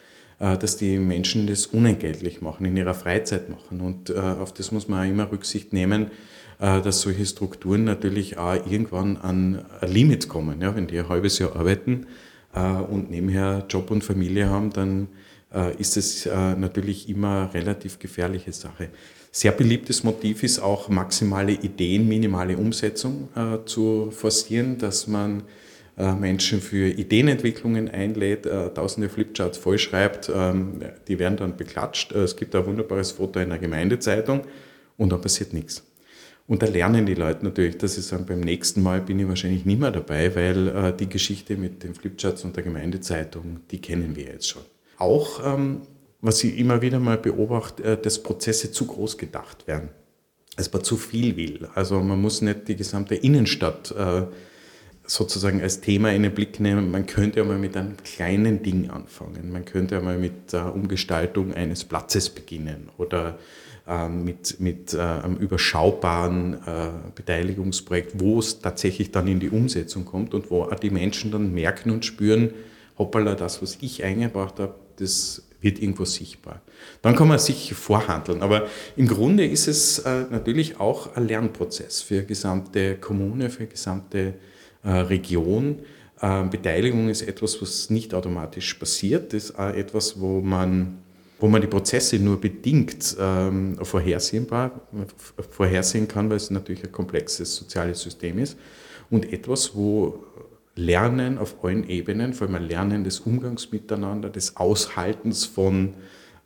äh, 0.41 0.59
dass 0.59 0.77
die 0.77 0.99
Menschen 0.99 1.47
das 1.47 1.67
unentgeltlich 1.67 2.41
machen, 2.43 2.67
in 2.67 2.77
ihrer 2.77 2.95
Freizeit 2.95 3.49
machen. 3.49 3.81
Und 3.81 4.11
äh, 4.11 4.15
auf 4.15 4.53
das 4.53 4.73
muss 4.73 4.89
man 4.89 5.07
auch 5.07 5.11
immer 5.11 5.31
Rücksicht 5.31 5.73
nehmen, 5.73 6.11
äh, 6.59 6.81
dass 6.81 7.01
solche 7.01 7.27
Strukturen 7.27 7.85
natürlich 7.85 8.39
auch 8.39 8.55
irgendwann 8.67 9.17
an 9.17 9.65
ein 9.81 9.93
Limit 9.93 10.29
kommen. 10.29 10.61
Ja, 10.61 10.75
wenn 10.75 10.87
die 10.87 10.99
ein 10.99 11.09
halbes 11.09 11.39
Jahr 11.39 11.55
arbeiten 11.55 12.07
und 12.55 13.11
nebenher 13.11 13.65
Job 13.69 13.91
und 13.91 14.05
Familie 14.05 14.49
haben, 14.49 14.71
dann 14.71 15.09
ist 15.79 15.97
es 15.97 16.27
natürlich 16.27 17.09
immer 17.09 17.49
eine 17.53 17.55
relativ 17.55 17.99
gefährliche 17.99 18.53
Sache. 18.53 18.91
Sehr 19.33 19.51
beliebtes 19.51 20.05
Motiv 20.05 20.45
ist 20.45 20.61
auch 20.61 20.89
maximale 20.89 21.53
Ideen, 21.53 22.09
minimale 22.09 22.57
Umsetzung 22.57 23.29
zu 23.67 24.13
forcieren, 24.13 24.79
dass 24.79 25.09
man 25.09 25.43
äh, 25.97 26.13
Menschen 26.13 26.61
für 26.61 26.89
Ideenentwicklungen 26.89 27.89
einlädt, 27.89 28.47
äh, 28.47 28.71
tausende 28.71 29.09
Flipcharts 29.09 29.59
vollschreibt, 29.59 30.29
ähm, 30.35 30.81
die 31.07 31.21
werden 31.21 31.37
dann 31.37 31.57
beklatscht. 31.57 32.11
Äh, 32.13 32.23
es 32.23 32.37
gibt 32.37 32.55
ein 32.57 32.67
wunderbares 32.67 33.13
Foto 33.13 33.39
in 33.39 33.51
der 33.51 33.59
Gemeindezeitung 33.59 34.43
und 34.97 35.13
dann 35.13 35.21
passiert 35.21 35.53
nichts. 35.53 35.85
Und 36.47 36.63
da 36.63 36.67
lernen 36.67 37.07
die 37.07 37.15
Leute 37.15 37.45
natürlich, 37.45 37.79
dass 37.79 37.95
sie 37.95 38.03
sagen, 38.03 38.27
beim 38.27 38.41
nächsten 38.41 38.83
Mal 38.83 39.01
bin 39.01 39.19
ich 39.19 39.27
wahrscheinlich 39.29 39.65
nicht 39.65 39.81
mehr 39.81 39.91
dabei, 39.91 40.35
weil 40.37 40.93
die 40.93 41.09
Geschichte 41.09 41.57
mit 41.57 41.83
den 41.83 41.95
Flipcharts 41.95 42.45
und 42.45 42.55
der 42.55 42.63
Gemeindezeitung, 42.63 43.61
die 43.71 43.81
kennen 43.81 44.15
wir 44.15 44.25
jetzt 44.25 44.49
schon. 44.49 44.63
Auch, 44.99 45.41
ähm, 45.45 45.83
was 46.21 46.45
ich 46.45 46.59
immer 46.59 46.83
wieder 46.83 47.01
mal 47.01 47.17
beobachte, 47.17 47.97
dass 47.97 48.23
Prozesse 48.23 48.73
zu 48.73 48.87
groß 48.87 49.17
gedacht 49.17 49.67
werden. 49.67 49.89
Dass 50.57 50.71
man 50.71 50.85
zu 50.85 50.99
viel 50.99 51.37
will. 51.37 51.67
Also 51.75 52.01
man 52.01 52.21
muss 52.21 52.43
nicht 52.43 52.69
die 52.69 52.77
gesamte 52.77 53.15
Innenstadt 53.15 53.95
sozusagen 55.07 55.61
als 55.61 55.81
Thema 55.81 56.13
in 56.13 56.23
den 56.23 56.33
Blick 56.33 56.61
nehmen, 56.61 56.91
man 56.91 57.07
könnte 57.07 57.41
ja 57.41 57.45
mal 57.45 57.59
mit 57.59 57.77
einem 57.77 57.97
kleinen 58.03 58.63
Ding 58.63 58.91
anfangen. 58.91 59.53
Man 59.53 59.65
könnte 59.65 59.97
ja 59.97 60.01
mal 60.01 60.19
mit 60.19 60.53
der 60.53 60.75
Umgestaltung 60.75 61.53
eines 61.53 61.85
Platzes 61.85 62.31
beginnen 62.31 62.89
oder 62.97 63.31
äh, 63.31 63.33
mit, 64.09 64.61
mit 64.61 64.95
äh, 64.95 64.99
einem 64.99 65.37
überschaubaren 65.37 66.55
äh, 66.55 66.89
Beteiligungsprojekt, 67.15 68.19
wo 68.19 68.39
es 68.39 68.61
tatsächlich 68.61 69.11
dann 69.11 69.29
in 69.29 69.41
die 69.41 69.51
Umsetzung 69.51 70.07
kommt 70.07 70.33
und 70.33 70.51
wo 70.51 70.63
auch 70.63 70.75
die 70.75 70.91
Menschen 70.91 71.31
dann 71.31 71.53
merken 71.53 71.91
und 71.91 72.05
spüren, 72.05 72.51
hoppala, 72.99 73.35
das, 73.35 73.61
was 73.61 73.79
ich 73.81 74.03
eingebracht 74.03 74.59
habe, 74.59 74.75
das 74.97 75.43
wird 75.61 75.81
irgendwo 75.81 76.05
sichtbar. 76.05 76.61
Dann 77.03 77.17
kann 77.17 77.27
man 77.27 77.39
sich 77.39 77.75
vorhandeln. 77.75 78.43
Aber 78.43 78.69
im 78.97 79.09
Grunde 79.09 79.47
ist 79.47 79.67
es 79.67 79.99
äh, 80.01 80.25
natürlich 80.31 80.79
auch 80.79 81.17
ein 81.17 81.27
Lernprozess 81.27 82.03
für 82.03 82.23
gesamte 82.23 82.97
Kommune, 82.97 83.51
für 83.51 83.67
gesamte 83.67 84.35
äh, 84.85 84.91
Region. 84.91 85.81
Äh, 86.21 86.45
Beteiligung 86.45 87.09
ist 87.09 87.23
etwas, 87.23 87.61
was 87.61 87.91
nicht 87.91 88.15
automatisch 88.15 88.75
passiert. 88.75 89.33
Das 89.33 89.45
ist 89.45 89.59
auch 89.59 89.75
etwas, 89.75 90.21
wo 90.21 90.41
man, 90.41 90.99
wo 91.39 91.49
man 91.49 91.61
die 91.61 91.67
Prozesse 91.67 92.19
nur 92.19 92.41
bedingt 92.41 93.17
ähm, 93.19 93.77
vorhersehbar, 93.83 94.81
vorhersehen 95.51 96.09
kann, 96.09 96.31
weil 96.31 96.37
es 96.37 96.51
natürlich 96.51 96.85
ein 96.85 96.93
komplexes 96.93 97.55
soziales 97.57 98.01
System 98.01 98.39
ist. 98.39 98.57
Und 99.11 99.33
etwas, 99.33 99.75
wo 99.75 100.25
Lernen 100.77 101.39
auf 101.39 101.63
allen 101.63 101.89
Ebenen, 101.89 102.35
vor 102.35 102.49
allem 102.49 102.67
Lernen 102.67 103.05
des 103.05 103.21
Umgangs 103.21 103.71
miteinander, 103.71 104.31
des 104.31 104.57
Aushaltens 104.57 105.45
von 105.45 105.95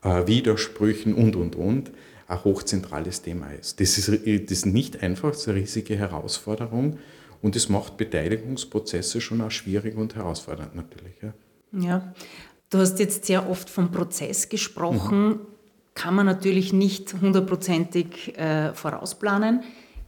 äh, 0.02 0.26
Widersprüchen 0.26 1.14
und, 1.14 1.36
und, 1.36 1.56
und, 1.56 1.90
ein 2.26 2.44
hochzentrales 2.44 3.22
Thema 3.22 3.50
ist. 3.52 3.80
Das 3.80 3.96
ist, 3.96 4.08
das 4.08 4.22
ist 4.26 4.66
nicht 4.66 5.02
einfach, 5.02 5.30
das 5.30 5.42
ist 5.42 5.48
eine 5.48 5.60
riesige 5.60 5.96
Herausforderung. 5.96 6.98
Und 7.40 7.56
es 7.56 7.68
macht 7.68 7.96
Beteiligungsprozesse 7.96 9.20
schon 9.20 9.40
auch 9.40 9.50
schwierig 9.50 9.96
und 9.96 10.16
herausfordernd 10.16 10.74
natürlich. 10.74 11.14
Ja, 11.22 11.32
ja. 11.72 12.14
Du 12.70 12.78
hast 12.78 12.98
jetzt 12.98 13.24
sehr 13.24 13.48
oft 13.48 13.70
vom 13.70 13.90
Prozess 13.90 14.48
gesprochen. 14.48 15.28
Mhm. 15.28 15.40
Kann 15.94 16.14
man 16.14 16.26
natürlich 16.26 16.72
nicht 16.72 17.14
hundertprozentig 17.20 18.38
äh, 18.38 18.72
vorausplanen. 18.72 19.62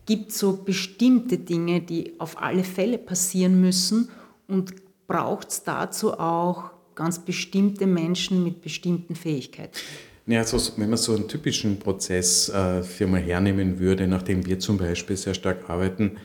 Gibt 0.07 0.33
so 0.33 0.57
bestimmte 0.57 1.39
Dinge, 1.39 1.81
die 1.81 2.15
auf 2.19 2.41
alle 2.41 2.65
Fälle 2.65 2.99
passieren 2.99 3.61
müssen 3.61 4.09
und 4.47 4.75
braucht 5.07 5.51
es 5.51 5.65
dazu 5.65 6.19
auch 6.19 6.71
ganz 6.95 7.19
bestimmte 7.19 7.87
Menschen 7.87 8.45
mit 8.45 8.63
bestimmten 8.63 9.15
Fähigkeiten? 9.15 9.77
Ja, 10.27 10.41
also 10.41 10.59
wenn 10.77 10.91
man 10.91 10.99
so 10.99 11.15
einen 11.15 11.27
typischen 11.27 11.79
Prozess 11.79 12.49
äh, 12.51 12.83
für 12.83 13.07
mal 13.09 13.21
hernehmen 13.21 13.81
würde, 13.81 14.07
nachdem 14.07 14.47
wir 14.47 14.61
zum 14.61 14.79
Beispiel 14.79 15.17
sehr 15.17 15.35
stark 15.35 15.69
arbeiten, 15.69 16.19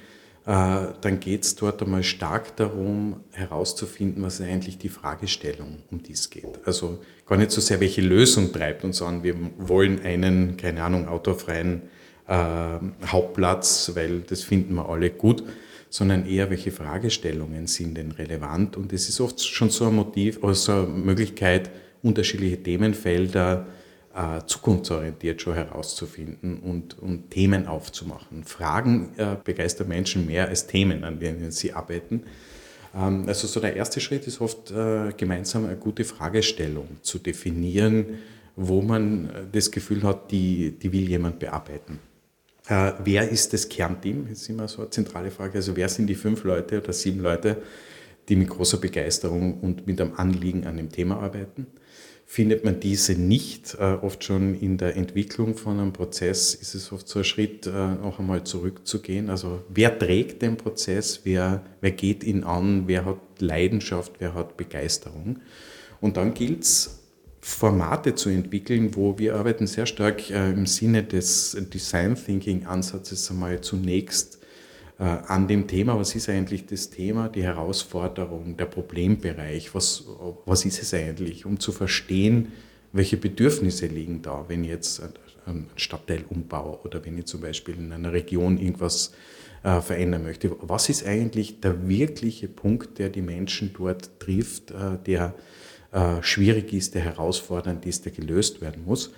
dann 0.45 1.19
geht 1.19 1.43
es 1.43 1.55
dort 1.55 1.81
einmal 1.81 2.03
stark 2.03 2.55
darum, 2.55 3.21
herauszufinden, 3.31 4.21
was 4.21 4.41
eigentlich 4.41 4.77
die 4.77 4.89
Fragestellung, 4.89 5.79
um 5.89 6.03
die 6.03 6.13
es 6.13 6.29
geht. 6.29 6.59
Also 6.65 6.99
gar 7.25 7.37
nicht 7.37 7.49
so 7.49 7.61
sehr, 7.61 7.79
welche 7.79 8.01
Lösung 8.01 8.53
treibt 8.53 8.83
uns 8.83 9.01
an. 9.01 9.23
Wir 9.23 9.35
wollen 9.57 10.03
einen, 10.03 10.55
keine 10.55 10.83
Ahnung, 10.83 11.07
autofreien 11.07 11.83
äh, 12.27 12.77
Hauptplatz, 13.07 13.91
weil 13.95 14.19
das 14.19 14.43
finden 14.43 14.75
wir 14.75 14.87
alle 14.87 15.09
gut, 15.09 15.43
sondern 15.89 16.27
eher, 16.27 16.51
welche 16.51 16.71
Fragestellungen 16.71 17.65
sind 17.65 17.97
denn 17.97 18.11
relevant. 18.11 18.77
Und 18.77 18.93
es 18.93 19.09
ist 19.09 19.19
oft 19.21 19.43
schon 19.43 19.71
so 19.71 19.87
ein 19.87 19.95
Motiv, 19.95 20.43
also 20.43 20.73
eine 20.73 20.87
Möglichkeit, 20.89 21.71
unterschiedliche 22.03 22.61
Themenfelder 22.61 23.65
äh, 23.67 23.84
zukunftsorientiert 24.45 25.41
schon 25.41 25.55
herauszufinden 25.55 26.59
und, 26.59 26.97
und 26.99 27.31
Themen 27.31 27.67
aufzumachen. 27.67 28.43
Fragen 28.45 29.09
äh, 29.17 29.35
begeistern 29.43 29.89
Menschen 29.89 30.25
mehr 30.25 30.47
als 30.47 30.67
Themen, 30.67 31.03
an 31.03 31.19
denen 31.19 31.51
sie 31.51 31.73
arbeiten. 31.73 32.23
Ähm, 32.95 33.25
also 33.27 33.47
so 33.47 33.59
der 33.59 33.75
erste 33.75 33.99
Schritt 33.99 34.25
ist 34.25 34.39
oft 34.39 34.71
äh, 34.71 35.11
gemeinsam 35.17 35.65
eine 35.65 35.75
gute 35.75 36.05
Fragestellung 36.05 36.87
zu 37.01 37.19
definieren, 37.19 38.19
wo 38.55 38.81
man 38.81 39.29
das 39.51 39.69
Gefühl 39.69 40.03
hat, 40.03 40.31
die, 40.31 40.71
die 40.71 40.93
will 40.93 41.09
jemand 41.09 41.39
bearbeiten. 41.39 41.99
Äh, 42.67 42.93
wer 43.03 43.29
ist 43.29 43.53
das 43.53 43.67
Kernteam? 43.67 44.27
Das 44.29 44.41
ist 44.41 44.49
immer 44.49 44.67
so 44.67 44.81
eine 44.81 44.91
zentrale 44.91 45.29
Frage. 45.29 45.55
Also 45.55 45.75
wer 45.75 45.89
sind 45.89 46.07
die 46.07 46.15
fünf 46.15 46.43
Leute 46.43 46.81
oder 46.81 46.93
sieben 46.93 47.19
Leute, 47.19 47.61
die 48.29 48.35
mit 48.35 48.49
großer 48.49 48.77
Begeisterung 48.77 49.59
und 49.59 49.85
mit 49.85 49.99
einem 49.99 50.13
Anliegen 50.15 50.65
an 50.65 50.77
dem 50.77 50.89
Thema 50.89 51.19
arbeiten? 51.19 51.67
Findet 52.27 52.65
man 52.65 52.79
diese 52.79 53.13
nicht, 53.13 53.75
äh, 53.79 53.83
oft 53.83 54.23
schon 54.23 54.59
in 54.59 54.77
der 54.77 54.95
Entwicklung 54.97 55.55
von 55.55 55.79
einem 55.79 55.93
Prozess, 55.93 56.55
ist 56.55 56.73
es 56.73 56.91
oft 56.91 57.07
so 57.07 57.19
ein 57.19 57.25
Schritt, 57.25 57.67
äh, 57.67 57.69
auch 57.69 58.19
einmal 58.19 58.43
zurückzugehen. 58.43 59.29
Also 59.29 59.61
wer 59.69 59.97
trägt 59.97 60.41
den 60.41 60.57
Prozess, 60.57 61.21
wer, 61.23 61.63
wer 61.81 61.91
geht 61.91 62.23
ihn 62.23 62.43
an, 62.43 62.87
wer 62.87 63.05
hat 63.05 63.19
Leidenschaft, 63.39 64.13
wer 64.19 64.33
hat 64.33 64.57
Begeisterung. 64.57 65.39
Und 66.01 66.17
dann 66.17 66.33
gilt 66.33 66.63
es, 66.63 67.01
Formate 67.41 68.15
zu 68.15 68.29
entwickeln, 68.29 68.95
wo 68.95 69.19
wir 69.19 69.35
arbeiten 69.35 69.67
sehr 69.67 69.85
stark 69.85 70.31
äh, 70.31 70.49
im 70.49 70.65
Sinne 70.65 71.03
des 71.03 71.55
Design 71.71 72.15
Thinking 72.15 72.65
Ansatzes 72.65 73.29
einmal 73.29 73.61
zunächst 73.61 74.39
an 74.97 75.47
dem 75.49 75.67
Thema, 75.67 75.99
was 75.99 76.15
ist 76.15 76.29
eigentlich 76.29 76.67
das 76.67 76.89
Thema, 76.89 77.27
die 77.27 77.43
Herausforderung, 77.43 78.55
der 78.55 78.65
Problembereich, 78.65 79.75
was, 79.75 80.05
was 80.45 80.63
ist 80.63 80.81
es 80.81 80.93
eigentlich, 80.93 81.45
um 81.45 81.59
zu 81.59 81.73
verstehen, 81.73 82.53
welche 82.93 83.17
Bedürfnisse 83.17 83.87
liegen 83.87 84.21
da, 84.21 84.45
wenn 84.47 84.63
ich 84.63 84.69
jetzt 84.69 85.01
einen 85.45 85.69
Stadtteil 85.75 86.23
umbaue 86.29 86.79
oder 86.83 87.03
wenn 87.03 87.17
ich 87.17 87.25
zum 87.25 87.41
Beispiel 87.41 87.75
in 87.75 87.91
einer 87.91 88.13
Region 88.13 88.57
irgendwas 88.57 89.11
äh, 89.63 89.81
verändern 89.81 90.23
möchte. 90.23 90.55
Was 90.61 90.89
ist 90.89 91.05
eigentlich 91.05 91.59
der 91.59 91.87
wirkliche 91.87 92.47
Punkt, 92.47 92.99
der 92.99 93.09
die 93.09 93.21
Menschen 93.21 93.71
dort 93.77 94.19
trifft, 94.19 94.71
äh, 94.71 94.97
der 95.05 95.33
äh, 95.91 96.21
schwierig 96.21 96.73
ist, 96.73 96.95
der 96.95 97.01
herausfordernd 97.01 97.85
ist, 97.85 98.05
der 98.05 98.11
gelöst 98.11 98.61
werden 98.61 98.83
muss. 98.85 99.13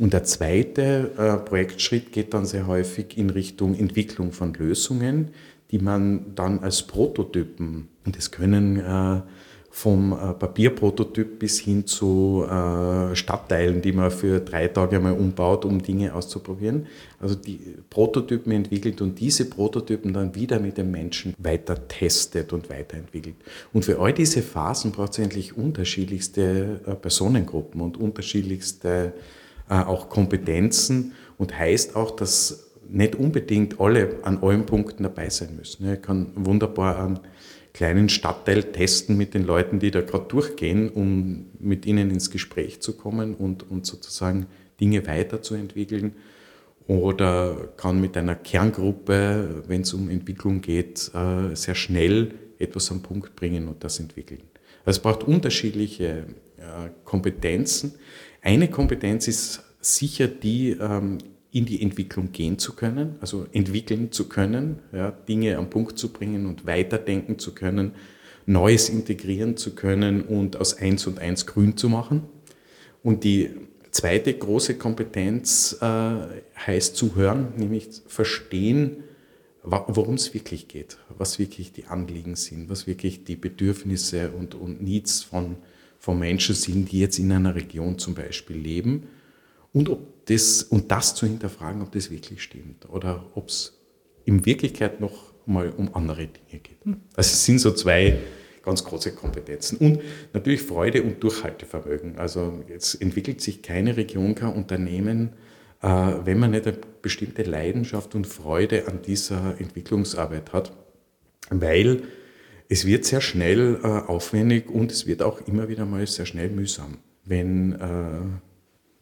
Und 0.00 0.14
der 0.14 0.24
zweite 0.24 1.10
äh, 1.18 1.36
Projektschritt 1.36 2.10
geht 2.10 2.32
dann 2.32 2.46
sehr 2.46 2.66
häufig 2.66 3.18
in 3.18 3.28
Richtung 3.28 3.78
Entwicklung 3.78 4.32
von 4.32 4.54
Lösungen, 4.54 5.28
die 5.70 5.78
man 5.78 6.34
dann 6.34 6.60
als 6.60 6.82
Prototypen, 6.82 7.88
und 8.06 8.16
das 8.16 8.30
können 8.30 8.80
äh, 8.80 9.20
vom 9.72 10.12
äh, 10.12 10.32
Papierprototyp 10.32 11.38
bis 11.38 11.60
hin 11.60 11.86
zu 11.86 12.44
äh, 12.44 13.14
Stadtteilen, 13.14 13.82
die 13.82 13.92
man 13.92 14.10
für 14.10 14.40
drei 14.40 14.68
Tage 14.68 14.98
mal 14.98 15.12
umbaut, 15.12 15.66
um 15.66 15.82
Dinge 15.82 16.14
auszuprobieren. 16.14 16.86
Also 17.20 17.34
die 17.34 17.60
Prototypen 17.90 18.52
entwickelt 18.52 19.02
und 19.02 19.20
diese 19.20 19.48
Prototypen 19.50 20.14
dann 20.14 20.34
wieder 20.34 20.58
mit 20.58 20.78
den 20.78 20.90
Menschen 20.90 21.34
weiter 21.38 21.86
testet 21.86 22.54
und 22.54 22.70
weiterentwickelt. 22.70 23.36
Und 23.74 23.84
für 23.84 24.00
all 24.00 24.14
diese 24.14 24.40
Phasen 24.40 24.92
braucht 24.92 25.12
es 25.12 25.20
eigentlich 25.20 25.56
unterschiedlichste 25.56 26.80
äh, 26.86 26.94
Personengruppen 26.94 27.82
und 27.82 27.96
unterschiedlichste 27.96 29.12
auch 29.70 30.08
Kompetenzen 30.08 31.12
und 31.38 31.56
heißt 31.58 31.96
auch, 31.96 32.10
dass 32.10 32.70
nicht 32.88 33.14
unbedingt 33.14 33.80
alle 33.80 34.18
an 34.22 34.42
allen 34.42 34.66
Punkten 34.66 35.04
dabei 35.04 35.30
sein 35.30 35.56
müssen. 35.56 35.90
Ich 35.92 36.02
kann 36.02 36.32
wunderbar 36.34 36.98
an 36.98 37.20
kleinen 37.72 38.08
Stadtteil 38.08 38.64
testen 38.64 39.16
mit 39.16 39.34
den 39.34 39.44
Leuten, 39.44 39.78
die 39.78 39.90
da 39.90 40.00
gerade 40.00 40.26
durchgehen, 40.26 40.88
um 40.90 41.46
mit 41.58 41.86
ihnen 41.86 42.10
ins 42.10 42.30
Gespräch 42.30 42.80
zu 42.80 42.96
kommen 42.96 43.34
und, 43.34 43.70
und 43.70 43.86
sozusagen 43.86 44.46
Dinge 44.80 45.06
weiterzuentwickeln. 45.06 46.16
Oder 46.88 47.68
kann 47.76 48.00
mit 48.00 48.16
einer 48.16 48.34
Kerngruppe, 48.34 49.62
wenn 49.68 49.82
es 49.82 49.94
um 49.94 50.10
Entwicklung 50.10 50.60
geht, 50.60 51.12
äh, 51.14 51.54
sehr 51.54 51.76
schnell 51.76 52.34
etwas 52.58 52.90
am 52.90 53.02
Punkt 53.02 53.36
bringen 53.36 53.68
und 53.68 53.84
das 53.84 54.00
entwickeln. 54.00 54.42
Also 54.84 54.98
es 54.98 55.02
braucht 55.02 55.22
unterschiedliche 55.22 56.04
äh, 56.06 56.24
Kompetenzen. 57.04 57.94
Eine 58.42 58.68
Kompetenz 58.68 59.28
ist 59.28 59.62
sicher 59.80 60.28
die, 60.28 60.70
ähm, 60.70 61.18
in 61.52 61.66
die 61.66 61.82
Entwicklung 61.82 62.32
gehen 62.32 62.58
zu 62.58 62.74
können, 62.74 63.16
also 63.20 63.46
entwickeln 63.52 64.12
zu 64.12 64.28
können, 64.28 64.78
ja, 64.92 65.10
Dinge 65.10 65.56
am 65.56 65.68
Punkt 65.68 65.98
zu 65.98 66.12
bringen 66.12 66.46
und 66.46 66.66
weiterdenken 66.66 67.38
zu 67.38 67.54
können, 67.54 67.92
Neues 68.46 68.88
integrieren 68.88 69.56
zu 69.56 69.74
können 69.74 70.22
und 70.22 70.56
aus 70.56 70.74
eins 70.74 71.06
und 71.06 71.18
eins 71.18 71.46
grün 71.46 71.76
zu 71.76 71.88
machen. 71.88 72.22
Und 73.02 73.24
die 73.24 73.50
zweite 73.90 74.32
große 74.32 74.76
Kompetenz 74.76 75.76
äh, 75.80 75.84
heißt 76.66 76.96
zuhören, 76.96 77.52
nämlich 77.56 77.88
verstehen, 78.06 79.04
worum 79.62 80.14
es 80.14 80.32
wirklich 80.32 80.68
geht, 80.68 80.96
was 81.16 81.38
wirklich 81.38 81.72
die 81.72 81.84
Anliegen 81.84 82.34
sind, 82.34 82.70
was 82.70 82.86
wirklich 82.86 83.24
die 83.24 83.36
Bedürfnisse 83.36 84.30
und, 84.30 84.54
und 84.54 84.82
Needs 84.82 85.22
von, 85.22 85.56
von 86.00 86.18
Menschen 86.18 86.54
sind, 86.54 86.90
die 86.90 86.98
jetzt 86.98 87.18
in 87.18 87.30
einer 87.30 87.54
Region 87.54 87.98
zum 87.98 88.14
Beispiel 88.14 88.56
leben 88.56 89.06
und, 89.72 89.88
ob 89.88 90.26
das, 90.26 90.62
und 90.64 90.90
das 90.90 91.14
zu 91.14 91.26
hinterfragen, 91.26 91.82
ob 91.82 91.92
das 91.92 92.10
wirklich 92.10 92.42
stimmt 92.42 92.88
oder 92.88 93.24
ob 93.34 93.48
es 93.48 93.78
in 94.24 94.44
Wirklichkeit 94.46 95.00
noch 95.00 95.32
mal 95.46 95.70
um 95.70 95.94
andere 95.94 96.26
Dinge 96.26 96.60
geht. 96.62 96.84
Hm. 96.84 96.96
Also 97.14 97.28
es 97.28 97.44
sind 97.44 97.58
so 97.58 97.72
zwei 97.72 98.18
ganz 98.62 98.84
große 98.84 99.12
Kompetenzen. 99.12 99.78
Und 99.78 100.00
natürlich 100.32 100.62
Freude 100.62 101.02
und 101.02 101.22
Durchhaltevermögen. 101.22 102.18
Also 102.18 102.62
jetzt 102.68 103.00
entwickelt 103.00 103.40
sich 103.40 103.62
keine 103.62 103.96
Region, 103.96 104.34
kein 104.34 104.52
Unternehmen, 104.52 105.30
äh, 105.82 105.86
wenn 105.86 106.38
man 106.38 106.50
nicht 106.50 106.66
eine 106.66 106.78
bestimmte 107.02 107.42
Leidenschaft 107.42 108.14
und 108.14 108.26
Freude 108.26 108.86
an 108.86 109.00
dieser 109.02 109.60
Entwicklungsarbeit 109.60 110.52
hat, 110.52 110.72
weil 111.50 112.02
es 112.70 112.86
wird 112.86 113.04
sehr 113.04 113.20
schnell 113.20 113.80
äh, 113.82 113.86
aufwendig 113.86 114.70
und 114.70 114.92
es 114.92 115.06
wird 115.06 115.22
auch 115.22 115.40
immer 115.46 115.68
wieder 115.68 115.84
mal 115.84 116.06
sehr 116.06 116.24
schnell 116.24 116.50
mühsam, 116.50 116.98
wenn 117.24 117.72
äh, 117.72 118.20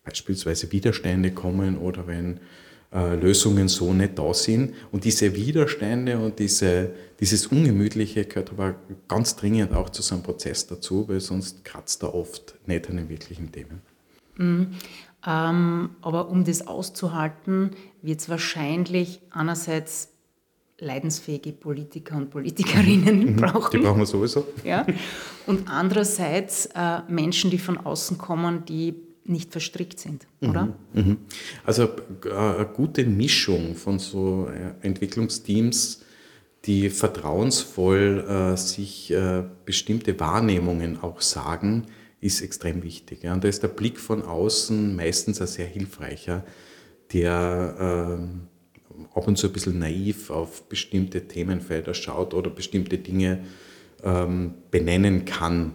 beispielsweise 0.05 0.73
Widerstände 0.73 1.33
kommen 1.33 1.77
oder 1.77 2.07
wenn 2.07 2.41
äh, 2.95 3.15
Lösungen 3.17 3.69
so 3.69 3.93
nicht 3.93 4.19
da 4.19 4.33
sind. 4.33 4.75
Und 4.91 5.05
diese 5.05 5.37
Widerstände 5.37 6.19
und 6.19 6.39
diese, 6.39 6.93
dieses 7.21 7.49
Ungemütliche 7.49 8.25
gehört 8.25 8.51
aber 8.53 8.77
ganz 9.07 9.37
dringend 9.37 9.75
auch 9.75 9.91
zu 9.91 10.01
so 10.01 10.15
einem 10.15 10.25
Prozess 10.25 10.67
dazu, 10.67 11.07
weil 11.07 11.21
sonst 11.21 11.63
kratzt 11.63 12.03
er 12.03 12.15
oft 12.15 12.55
nicht 12.67 12.89
an 12.89 12.97
den 12.97 13.11
wirklichen 13.11 13.53
Themen. 13.53 13.83
Mhm. 14.39 14.69
Ähm, 15.27 15.91
aber 16.01 16.31
um 16.31 16.45
das 16.45 16.67
auszuhalten, 16.67 17.73
wird 18.01 18.21
es 18.21 18.31
wahrscheinlich 18.31 19.21
einerseits 19.31 20.09
leidensfähige 20.81 21.53
Politiker 21.53 22.17
und 22.17 22.31
Politikerinnen 22.31 23.33
mhm. 23.33 23.37
brauchen. 23.37 23.71
Die 23.73 23.79
brauchen 23.79 23.99
wir 23.99 24.07
sowieso. 24.07 24.47
Ja. 24.65 24.87
Und 25.47 25.69
andererseits 25.69 26.67
äh, 26.75 27.01
Menschen, 27.09 27.51
die 27.51 27.59
von 27.59 27.79
außen 27.79 28.19
kommen, 28.19 28.65
die 28.65 28.95
nicht 29.25 29.53
verstrickt 29.53 29.99
sind, 29.99 30.27
mhm, 30.41 30.51
oder? 30.51 30.69
Mhm. 30.95 31.19
Also 31.65 31.85
äh, 32.25 32.33
eine 32.33 32.67
gute 32.67 33.05
Mischung 33.05 33.75
von 33.75 33.99
so 33.99 34.49
äh, 34.49 34.87
Entwicklungsteams, 34.87 36.03
die 36.65 36.91
vertrauensvoll 36.91 38.25
äh, 38.29 38.57
sich 38.57 39.11
äh, 39.11 39.45
bestimmte 39.65 40.19
Wahrnehmungen 40.19 41.03
auch 41.03 41.21
sagen, 41.21 41.87
ist 42.21 42.41
extrem 42.41 42.83
wichtig. 42.83 43.23
Ja. 43.23 43.35
Und 43.35 43.45
da 43.45 43.49
ist 43.49 43.63
der 43.63 43.69
Blick 43.69 43.99
von 44.01 44.23
außen 44.23 44.97
meistens 44.97 45.41
ein 45.41 45.47
sehr 45.47 45.67
hilfreicher, 45.67 46.45
der 47.13 48.19
äh, 48.19 48.58
ab 49.15 49.27
und 49.27 49.37
zu 49.37 49.49
ein 49.49 49.53
bisschen 49.53 49.79
naiv 49.79 50.31
auf 50.31 50.69
bestimmte 50.69 51.27
Themenfelder 51.27 51.95
schaut 51.95 52.35
oder 52.35 52.51
bestimmte 52.51 52.99
Dinge 52.99 53.41
ähm, 54.03 54.55
benennen 54.71 55.25
kann 55.25 55.75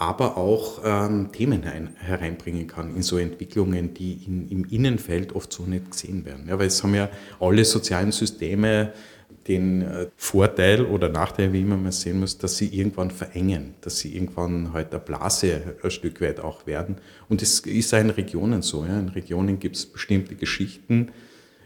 aber 0.00 0.38
auch 0.38 0.80
ähm, 0.82 1.30
Themen 1.30 1.62
ein, 1.64 1.90
hereinbringen 1.98 2.66
kann 2.66 2.96
in 2.96 3.02
so 3.02 3.18
Entwicklungen, 3.18 3.92
die 3.92 4.14
in, 4.26 4.48
im 4.48 4.64
Innenfeld 4.64 5.34
oft 5.34 5.52
so 5.52 5.64
nicht 5.64 5.90
gesehen 5.90 6.24
werden. 6.24 6.46
Ja, 6.48 6.58
weil 6.58 6.68
es 6.68 6.82
haben 6.82 6.94
ja 6.94 7.10
alle 7.38 7.66
sozialen 7.66 8.10
Systeme 8.10 8.94
den 9.46 9.82
äh, 9.82 10.06
Vorteil 10.16 10.86
oder 10.86 11.10
Nachteil, 11.10 11.52
wie 11.52 11.60
immer 11.60 11.76
man 11.76 11.92
sehen 11.92 12.18
muss, 12.18 12.38
dass 12.38 12.56
sie 12.56 12.68
irgendwann 12.68 13.10
verengen, 13.10 13.74
dass 13.82 13.98
sie 13.98 14.14
irgendwann 14.14 14.72
halt 14.72 14.90
eine 14.92 15.00
Blase 15.00 15.76
ein 15.82 15.90
Stück 15.90 16.22
weit 16.22 16.40
auch 16.40 16.66
werden. 16.66 16.96
Und 17.28 17.42
es 17.42 17.60
ist 17.60 17.92
auch 17.92 17.98
in 17.98 18.08
Regionen 18.08 18.62
so. 18.62 18.86
Ja. 18.86 18.98
In 18.98 19.10
Regionen 19.10 19.58
gibt 19.58 19.76
es 19.76 19.84
bestimmte 19.84 20.34
Geschichten 20.34 21.10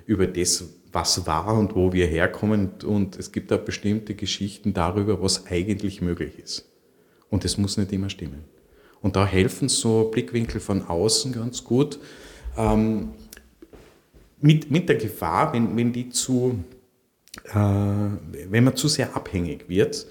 über 0.06 0.26
das, 0.26 0.64
was 0.92 1.26
war 1.26 1.58
und 1.58 1.74
wo 1.74 1.92
wir 1.92 2.06
herkommen. 2.06 2.70
Und 2.84 3.18
es 3.18 3.32
gibt 3.32 3.52
auch 3.52 3.58
bestimmte 3.58 4.14
Geschichten 4.14 4.74
darüber, 4.74 5.20
was 5.22 5.46
eigentlich 5.46 6.00
möglich 6.00 6.38
ist. 6.38 6.68
Und 7.30 7.44
es 7.44 7.58
muss 7.58 7.76
nicht 7.76 7.92
immer 7.92 8.10
stimmen. 8.10 8.44
Und 9.00 9.16
da 9.16 9.26
helfen 9.26 9.68
so 9.68 10.04
Blickwinkel 10.10 10.60
von 10.60 10.82
außen 10.82 11.32
ganz 11.32 11.64
gut. 11.64 11.98
Ähm, 12.56 13.10
mit, 14.40 14.70
mit 14.70 14.88
der 14.88 14.96
Gefahr, 14.96 15.52
wenn, 15.52 15.76
wenn 15.76 15.92
die 15.92 16.10
zu, 16.10 16.58
äh, 17.50 17.54
wenn 17.54 18.64
man 18.64 18.76
zu 18.76 18.88
sehr 18.88 19.16
abhängig 19.16 19.68
wird 19.68 20.06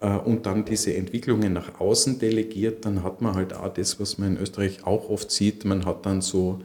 äh, 0.00 0.16
und 0.16 0.46
dann 0.46 0.64
diese 0.64 0.94
Entwicklungen 0.94 1.52
nach 1.52 1.80
außen 1.80 2.18
delegiert, 2.18 2.84
dann 2.84 3.02
hat 3.02 3.22
man 3.22 3.34
halt 3.34 3.54
auch 3.54 3.72
das, 3.72 3.98
was 3.98 4.18
man 4.18 4.36
in 4.36 4.42
Österreich 4.42 4.84
auch 4.84 5.08
oft 5.08 5.30
sieht, 5.30 5.64
man 5.64 5.84
hat 5.84 6.06
dann 6.06 6.20
so 6.20 6.60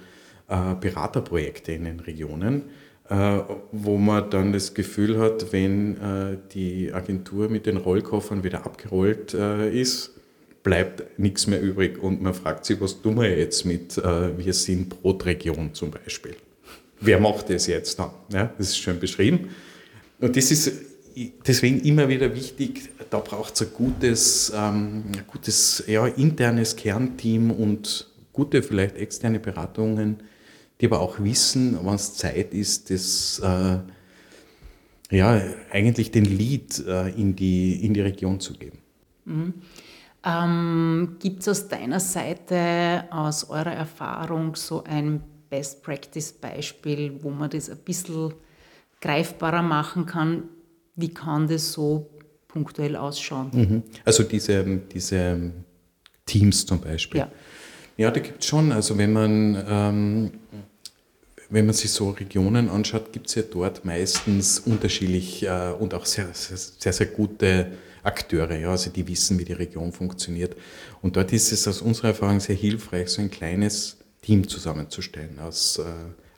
äh, 0.53 0.75
Beraterprojekte 0.79 1.71
in 1.71 1.85
den 1.85 1.99
Regionen, 1.99 2.65
äh, 3.09 3.39
wo 3.71 3.97
man 3.97 4.29
dann 4.29 4.53
das 4.53 4.75
Gefühl 4.75 5.17
hat, 5.17 5.51
wenn 5.51 5.97
äh, 5.97 6.37
die 6.53 6.93
Agentur 6.93 7.49
mit 7.49 7.65
den 7.65 7.77
Rollkoffern 7.77 8.43
wieder 8.43 8.63
abgerollt 8.63 9.33
ist, 9.33 10.11
bleibt 10.61 11.17
nichts 11.17 11.47
mehr 11.47 11.59
übrig 11.59 12.01
und 12.01 12.21
man 12.21 12.35
fragt 12.35 12.65
sich, 12.65 12.79
was 12.79 13.01
tun 13.01 13.17
wir 13.17 13.35
jetzt 13.35 13.65
mit 13.65 13.97
Wir 13.97 14.53
sind 14.53 14.89
Brotregion 14.89 15.73
zum 15.73 15.91
Beispiel. 15.91 16.35
Wer 17.01 17.19
macht 17.19 17.49
das 17.49 17.67
jetzt 17.67 17.97
dann? 17.99 18.11
Ja, 18.31 18.53
das 18.57 18.69
ist 18.69 18.77
schön 18.77 18.99
beschrieben. 18.99 19.49
Und 20.19 20.37
das 20.37 20.51
ist 20.51 20.71
deswegen 21.47 21.81
immer 21.81 22.07
wieder 22.07 22.33
wichtig, 22.33 22.89
da 23.09 23.19
braucht 23.19 23.55
es 23.55 23.61
ein 23.63 23.73
gutes, 23.73 24.53
ähm, 24.55 25.03
ein 25.13 25.23
gutes 25.27 25.83
ja, 25.87 26.07
internes 26.07 26.75
Kernteam 26.75 27.51
und 27.51 28.07
gute 28.31 28.63
vielleicht 28.63 28.95
externe 28.95 29.39
Beratungen, 29.39 30.21
die 30.83 30.87
aber 30.87 30.99
auch 30.99 31.17
wissen, 31.19 31.79
wann 31.81 31.95
es 31.95 32.15
Zeit 32.15 32.53
ist, 32.53 32.89
das 32.89 33.39
äh, 33.39 33.77
ja, 35.15 35.41
eigentlich 35.71 36.11
den 36.11 36.25
Lead 36.25 36.85
äh, 36.85 37.07
in, 37.09 37.37
die, 37.37 37.85
in 37.85 37.93
die 37.93 38.01
Region 38.01 38.41
zu 38.41 38.53
geben. 38.53 38.79
Mhm. 39.23 39.53
Ähm, 40.25 41.15
Gibt 41.19 41.39
es 41.39 41.47
aus 41.47 41.69
deiner 41.69 42.01
Seite, 42.01 43.05
aus 43.11 43.49
eurer 43.49 43.71
Erfahrung, 43.71 44.57
so 44.57 44.83
ein 44.83 45.21
Best-Practice-Beispiel, 45.49 47.17
wo 47.21 47.29
man 47.29 47.49
das 47.49 47.69
ein 47.69 47.77
bisschen 47.77 48.33
greifbarer 48.99 49.61
machen 49.61 50.05
kann? 50.05 50.43
Wie 50.97 51.13
kann 51.13 51.47
das 51.47 51.71
so 51.71 52.09
punktuell 52.49 52.97
ausschauen? 52.97 53.51
Mhm. 53.53 53.83
Also 54.03 54.23
diese, 54.23 54.65
diese 54.65 55.53
Teams 56.25 56.65
zum 56.65 56.81
Beispiel. 56.81 57.21
Ja, 57.21 57.31
ja 57.95 58.11
da 58.11 58.19
gibt 58.19 58.41
es 58.41 58.47
schon. 58.47 58.73
Also 58.73 58.97
wenn 58.97 59.13
man, 59.13 59.63
ähm, 59.65 60.31
wenn 61.53 61.67
man 61.67 61.75
sich 61.75 61.91
so 61.91 62.09
Regionen 62.09 62.67
anschaut, 62.67 63.13
gibt 63.13 63.27
es 63.27 63.35
ja 63.35 63.43
dort 63.43 63.85
meistens 63.85 64.59
unterschiedlich 64.59 65.43
äh, 65.43 65.71
und 65.79 65.93
auch 65.93 66.07
sehr, 66.07 66.27
sehr, 66.33 66.57
sehr, 66.57 66.93
sehr 66.93 67.05
gute 67.05 67.67
Akteure, 68.01 68.57
ja, 68.57 68.71
also 68.71 68.89
die 68.89 69.07
wissen, 69.07 69.37
wie 69.37 69.45
die 69.45 69.53
Region 69.53 69.91
funktioniert. 69.91 70.55
Und 71.03 71.15
dort 71.15 71.31
ist 71.31 71.51
es 71.51 71.67
aus 71.67 71.83
unserer 71.83 72.09
Erfahrung 72.09 72.39
sehr 72.39 72.55
hilfreich, 72.55 73.09
so 73.09 73.21
ein 73.21 73.29
kleines 73.29 73.97
Team 74.23 74.47
zusammenzustellen 74.47 75.39
aus 75.39 75.77
äh, 75.77 75.83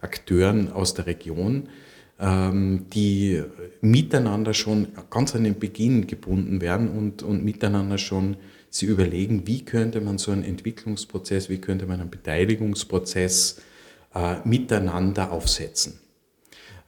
Akteuren 0.02 0.72
aus 0.74 0.94
der 0.96 1.06
Region, 1.06 1.70
ähm, 2.20 2.86
die 2.94 3.42
miteinander 3.80 4.54
schon 4.54 4.90
ganz 5.10 5.34
an 5.34 5.46
den 5.46 5.58
Beginn 5.58 6.08
gebunden 6.08 6.60
werden 6.60 6.90
und, 6.90 7.24
und 7.24 7.44
miteinander 7.44 7.98
schon 7.98 8.36
sie 8.70 8.88
überlegen, 8.88 9.48
wie 9.48 9.64
könnte 9.64 10.02
man 10.02 10.18
so 10.18 10.32
einen 10.32 10.44
Entwicklungsprozess, 10.44 11.48
wie 11.48 11.60
könnte 11.60 11.86
man 11.86 12.02
einen 12.02 12.10
Beteiligungsprozess 12.10 13.62
äh, 14.16 14.38
miteinander 14.46 15.32
aufsetzen. 15.32 16.00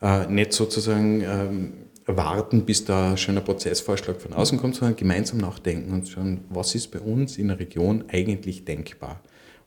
Äh, 0.01 0.25
nicht 0.27 0.53
sozusagen 0.53 1.21
ähm, 1.21 1.73
warten, 2.05 2.65
bis 2.65 2.85
da 2.85 3.15
ein 3.15 3.43
Prozessvorschlag 3.43 4.21
von 4.21 4.31
außen 4.33 4.57
kommt, 4.57 4.75
sondern 4.75 4.95
gemeinsam 4.95 5.39
nachdenken 5.39 5.91
und 5.91 6.07
schauen, 6.07 6.45
was 6.49 6.73
ist 6.73 6.87
bei 6.87 6.99
uns 6.99 7.37
in 7.37 7.49
der 7.49 7.59
Region 7.59 8.05
eigentlich 8.07 8.63
denkbar? 8.63 9.19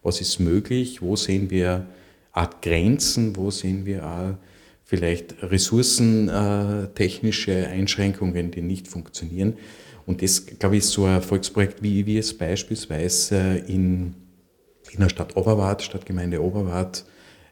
Was 0.03 0.23
ist 0.23 0.41
möglich? 0.41 1.03
Wo 1.03 1.17
sehen 1.17 1.51
wir 1.51 1.87
Art 2.33 2.63
Grenzen? 2.63 3.37
Wo 3.37 3.51
sehen 3.51 3.85
wir 3.85 4.07
auch 4.07 4.37
vielleicht 4.85 5.43
ressourcentechnische 5.43 7.69
Einschränkungen, 7.69 8.51
die 8.51 8.63
nicht 8.63 8.89
funktionieren? 8.89 9.59
Und 10.07 10.23
das, 10.23 10.47
glaube 10.47 10.77
ich, 10.77 10.85
ist 10.85 10.93
so 10.93 11.05
ein 11.05 11.17
Erfolgsprojekt, 11.17 11.83
wie 11.83 12.07
wir 12.07 12.21
es 12.21 12.33
beispielsweise 12.37 13.63
in, 13.67 14.15
in 14.91 15.01
der 15.01 15.11
Stadt 15.11 15.37
Oberwart, 15.37 15.83
Stadtgemeinde 15.83 16.43
Oberwart, 16.43 17.05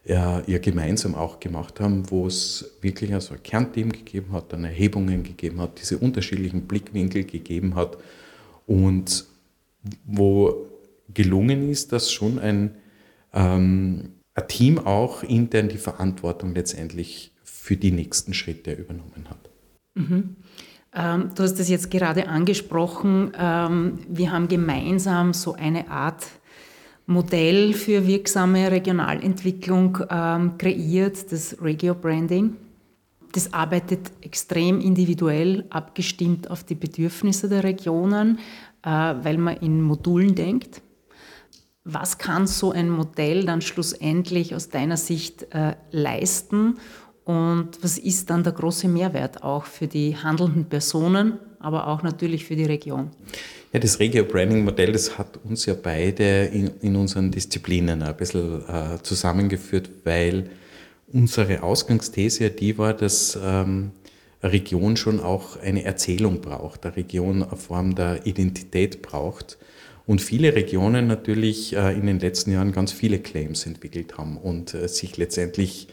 ja, 0.09 0.41
ja 0.47 0.57
gemeinsam 0.57 1.13
auch 1.13 1.39
gemacht 1.39 1.79
haben, 1.79 2.09
wo 2.09 2.25
es 2.25 2.77
wirklich 2.81 3.13
also 3.13 3.35
ein 3.35 3.43
Kernteam 3.43 3.91
gegeben 3.91 4.33
hat, 4.33 4.51
dann 4.51 4.63
Erhebungen 4.63 5.23
gegeben 5.23 5.61
hat, 5.61 5.79
diese 5.79 5.99
unterschiedlichen 5.99 6.63
Blickwinkel 6.63 7.23
gegeben 7.23 7.75
hat 7.75 7.97
und 8.65 9.25
wo 10.05 10.67
gelungen 11.13 11.69
ist, 11.69 11.91
dass 11.91 12.11
schon 12.11 12.39
ein, 12.39 12.75
ähm, 13.33 14.13
ein 14.33 14.47
Team 14.47 14.79
auch 14.79 15.23
intern 15.23 15.69
die 15.69 15.77
Verantwortung 15.77 16.55
letztendlich 16.55 17.31
für 17.43 17.77
die 17.77 17.91
nächsten 17.91 18.33
Schritte 18.33 18.73
übernommen 18.73 19.29
hat. 19.29 19.49
Mhm. 19.93 20.35
Ähm, 20.93 21.31
du 21.35 21.43
hast 21.43 21.59
das 21.59 21.69
jetzt 21.69 21.91
gerade 21.91 22.27
angesprochen. 22.27 23.31
Ähm, 23.37 23.99
wir 24.07 24.31
haben 24.31 24.47
gemeinsam 24.47 25.33
so 25.33 25.53
eine 25.53 25.89
Art 25.91 26.25
Modell 27.09 27.73
für 27.73 28.05
wirksame 28.05 28.69
Regionalentwicklung 28.69 29.97
ähm, 30.11 30.59
kreiert, 30.59 31.31
das 31.31 31.57
Regio 31.59 31.95
Branding. 31.95 32.55
Das 33.31 33.51
arbeitet 33.51 34.11
extrem 34.21 34.79
individuell, 34.79 35.65
abgestimmt 35.71 36.51
auf 36.51 36.63
die 36.63 36.75
Bedürfnisse 36.75 37.49
der 37.49 37.63
Regionen, 37.63 38.37
äh, 38.83 38.89
weil 38.89 39.39
man 39.39 39.57
in 39.57 39.81
Modulen 39.81 40.35
denkt. 40.35 40.83
Was 41.83 42.19
kann 42.19 42.45
so 42.45 42.71
ein 42.71 42.91
Modell 42.91 43.43
dann 43.43 43.61
schlussendlich 43.61 44.53
aus 44.53 44.69
deiner 44.69 44.97
Sicht 44.97 45.47
äh, 45.51 45.77
leisten 45.89 46.77
und 47.23 47.71
was 47.81 47.97
ist 47.97 48.29
dann 48.29 48.43
der 48.43 48.53
große 48.53 48.87
Mehrwert 48.87 49.41
auch 49.41 49.65
für 49.65 49.87
die 49.87 50.15
handelnden 50.15 50.65
Personen, 50.65 51.39
aber 51.59 51.87
auch 51.87 52.03
natürlich 52.03 52.45
für 52.45 52.55
die 52.55 52.65
Region? 52.65 53.11
Ja, 53.71 53.79
das 53.79 53.99
Regio-Branding-Modell, 53.99 54.91
das 54.91 55.17
hat 55.17 55.39
uns 55.43 55.65
ja 55.65 55.75
beide 55.75 56.45
in, 56.45 56.71
in 56.81 56.95
unseren 56.95 57.31
Disziplinen 57.31 58.01
ein 58.01 58.17
bisschen 58.17 58.67
äh, 58.67 59.01
zusammengeführt, 59.03 59.89
weil 60.03 60.49
unsere 61.11 61.61
Ausgangsthese 61.61 62.45
ja 62.45 62.49
die 62.49 62.77
war, 62.77 62.93
dass 62.93 63.37
ähm, 63.41 63.91
eine 64.41 64.53
Region 64.53 64.97
schon 64.97 65.19
auch 65.19 65.57
eine 65.57 65.83
Erzählung 65.83 66.41
braucht, 66.41 66.85
eine 66.85 66.95
Region 66.95 67.43
eine 67.43 67.57
Form 67.57 67.95
der 67.95 68.25
Identität 68.25 69.01
braucht. 69.01 69.57
Und 70.07 70.21
viele 70.21 70.55
Regionen 70.55 71.05
natürlich 71.05 71.75
äh, 71.75 71.93
in 71.93 72.07
den 72.07 72.19
letzten 72.19 72.51
Jahren 72.51 72.71
ganz 72.71 72.91
viele 72.91 73.19
Claims 73.19 73.67
entwickelt 73.67 74.17
haben 74.17 74.37
und 74.37 74.73
äh, 74.73 74.87
sich 74.87 75.17
letztendlich 75.17 75.89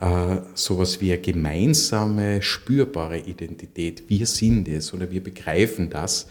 äh, 0.00 0.38
sowas 0.54 1.00
wie 1.00 1.12
eine 1.12 1.20
gemeinsame, 1.20 2.40
spürbare 2.40 3.18
Identität, 3.18 4.04
wir 4.08 4.26
sind 4.26 4.66
es 4.68 4.94
oder 4.94 5.10
wir 5.10 5.22
begreifen 5.22 5.90
das, 5.90 6.28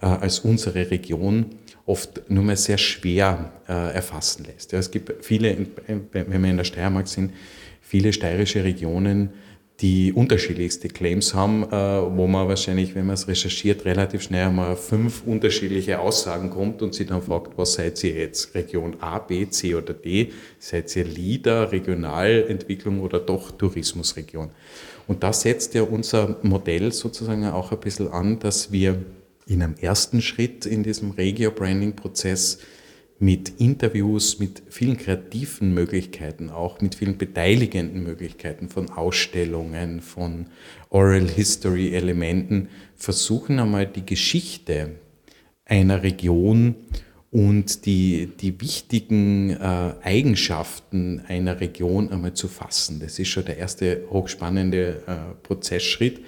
äh, 0.00 0.06
als 0.06 0.40
unsere 0.40 0.90
Region 0.90 1.46
oft 1.86 2.30
nur 2.30 2.44
mal 2.44 2.56
sehr 2.56 2.78
schwer 2.78 3.52
äh, 3.68 3.94
erfassen 3.94 4.44
lässt. 4.44 4.72
Ja, 4.72 4.78
es 4.78 4.90
gibt 4.90 5.24
viele, 5.24 5.66
wenn 5.86 6.42
wir 6.42 6.50
in 6.50 6.56
der 6.56 6.64
Steiermark 6.64 7.08
sind, 7.08 7.32
viele 7.80 8.12
steirische 8.12 8.64
Regionen, 8.64 9.30
die 9.80 10.12
unterschiedlichste 10.12 10.88
Claims 10.88 11.34
haben, 11.34 11.64
äh, 11.64 11.70
wo 11.70 12.26
man 12.26 12.48
wahrscheinlich, 12.48 12.94
wenn 12.94 13.06
man 13.06 13.14
es 13.14 13.28
recherchiert, 13.28 13.86
relativ 13.86 14.22
schnell 14.22 14.48
einmal 14.48 14.76
fünf 14.76 15.22
unterschiedliche 15.24 16.00
Aussagen 16.00 16.50
kommt 16.50 16.82
und 16.82 16.94
sich 16.94 17.06
dann 17.06 17.22
fragt, 17.22 17.56
was 17.56 17.74
seid 17.74 18.02
ihr 18.04 18.14
jetzt? 18.14 18.54
Region 18.54 18.96
A, 19.00 19.18
B, 19.18 19.48
C 19.48 19.74
oder 19.74 19.94
D? 19.94 20.32
Seid 20.58 20.94
ihr 20.96 21.04
Leader, 21.04 21.72
Regionalentwicklung 21.72 23.00
oder 23.00 23.20
doch 23.20 23.52
Tourismusregion? 23.52 24.50
Und 25.06 25.22
da 25.22 25.32
setzt 25.32 25.74
ja 25.74 25.82
unser 25.82 26.36
Modell 26.42 26.92
sozusagen 26.92 27.46
auch 27.46 27.72
ein 27.72 27.80
bisschen 27.80 28.08
an, 28.08 28.38
dass 28.38 28.70
wir 28.70 29.02
in 29.46 29.62
einem 29.62 29.74
ersten 29.80 30.20
Schritt 30.20 30.66
in 30.66 30.82
diesem 30.82 31.12
Regio-Branding-Prozess 31.12 32.58
mit 33.20 33.60
Interviews, 33.60 34.38
mit 34.38 34.62
vielen 34.70 34.96
kreativen 34.96 35.74
Möglichkeiten, 35.74 36.48
auch 36.48 36.80
mit 36.80 36.94
vielen 36.94 37.18
beteiligenden 37.18 38.02
Möglichkeiten 38.02 38.70
von 38.70 38.88
Ausstellungen, 38.88 40.00
von 40.00 40.46
Oral 40.88 41.28
History 41.28 41.94
Elementen 41.94 42.68
versuchen 42.96 43.58
einmal 43.58 43.86
die 43.86 44.06
Geschichte 44.06 44.92
einer 45.66 46.02
Region 46.02 46.74
und 47.30 47.84
die, 47.84 48.30
die 48.40 48.58
wichtigen 48.58 49.50
äh, 49.50 49.94
Eigenschaften 50.02 51.22
einer 51.28 51.60
Region 51.60 52.10
einmal 52.10 52.32
zu 52.32 52.48
fassen. 52.48 53.00
Das 53.00 53.18
ist 53.18 53.28
schon 53.28 53.44
der 53.44 53.58
erste 53.58 54.02
hochspannende 54.10 55.02
äh, 55.06 55.16
Prozessschritt. 55.42 56.20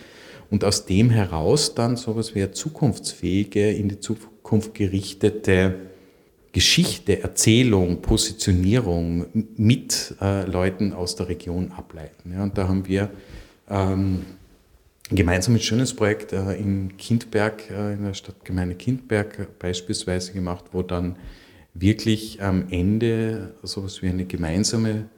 Und 0.50 0.62
aus 0.62 0.84
dem 0.84 1.08
heraus 1.08 1.74
dann 1.74 1.96
sowas 1.96 2.34
wie 2.34 2.42
eine 2.42 2.52
zukunftsfähige, 2.52 3.72
in 3.72 3.88
die 3.88 3.98
Zukunft 3.98 4.74
gerichtete 4.74 5.91
Geschichte, 6.52 7.22
Erzählung, 7.22 8.02
Positionierung 8.02 9.26
mit 9.56 10.14
äh, 10.20 10.44
Leuten 10.44 10.92
aus 10.92 11.16
der 11.16 11.28
Region 11.28 11.72
ableiten. 11.72 12.32
Ja, 12.32 12.42
und 12.42 12.58
da 12.58 12.68
haben 12.68 12.86
wir 12.86 13.10
ähm, 13.70 14.22
gemeinsam 15.08 15.54
ein 15.54 15.60
schönes 15.60 15.94
Projekt 15.94 16.32
äh, 16.34 16.54
in 16.54 16.96
Kindberg, 16.98 17.70
äh, 17.70 17.94
in 17.94 18.04
der 18.04 18.14
Stadtgemeinde 18.14 18.74
Kindberg 18.74 19.58
beispielsweise 19.58 20.32
gemacht, 20.32 20.66
wo 20.72 20.82
dann 20.82 21.16
wirklich 21.74 22.42
am 22.42 22.68
Ende 22.70 23.54
sowas 23.62 24.02
wie 24.02 24.08
eine 24.08 24.26
gemeinsame 24.26 25.08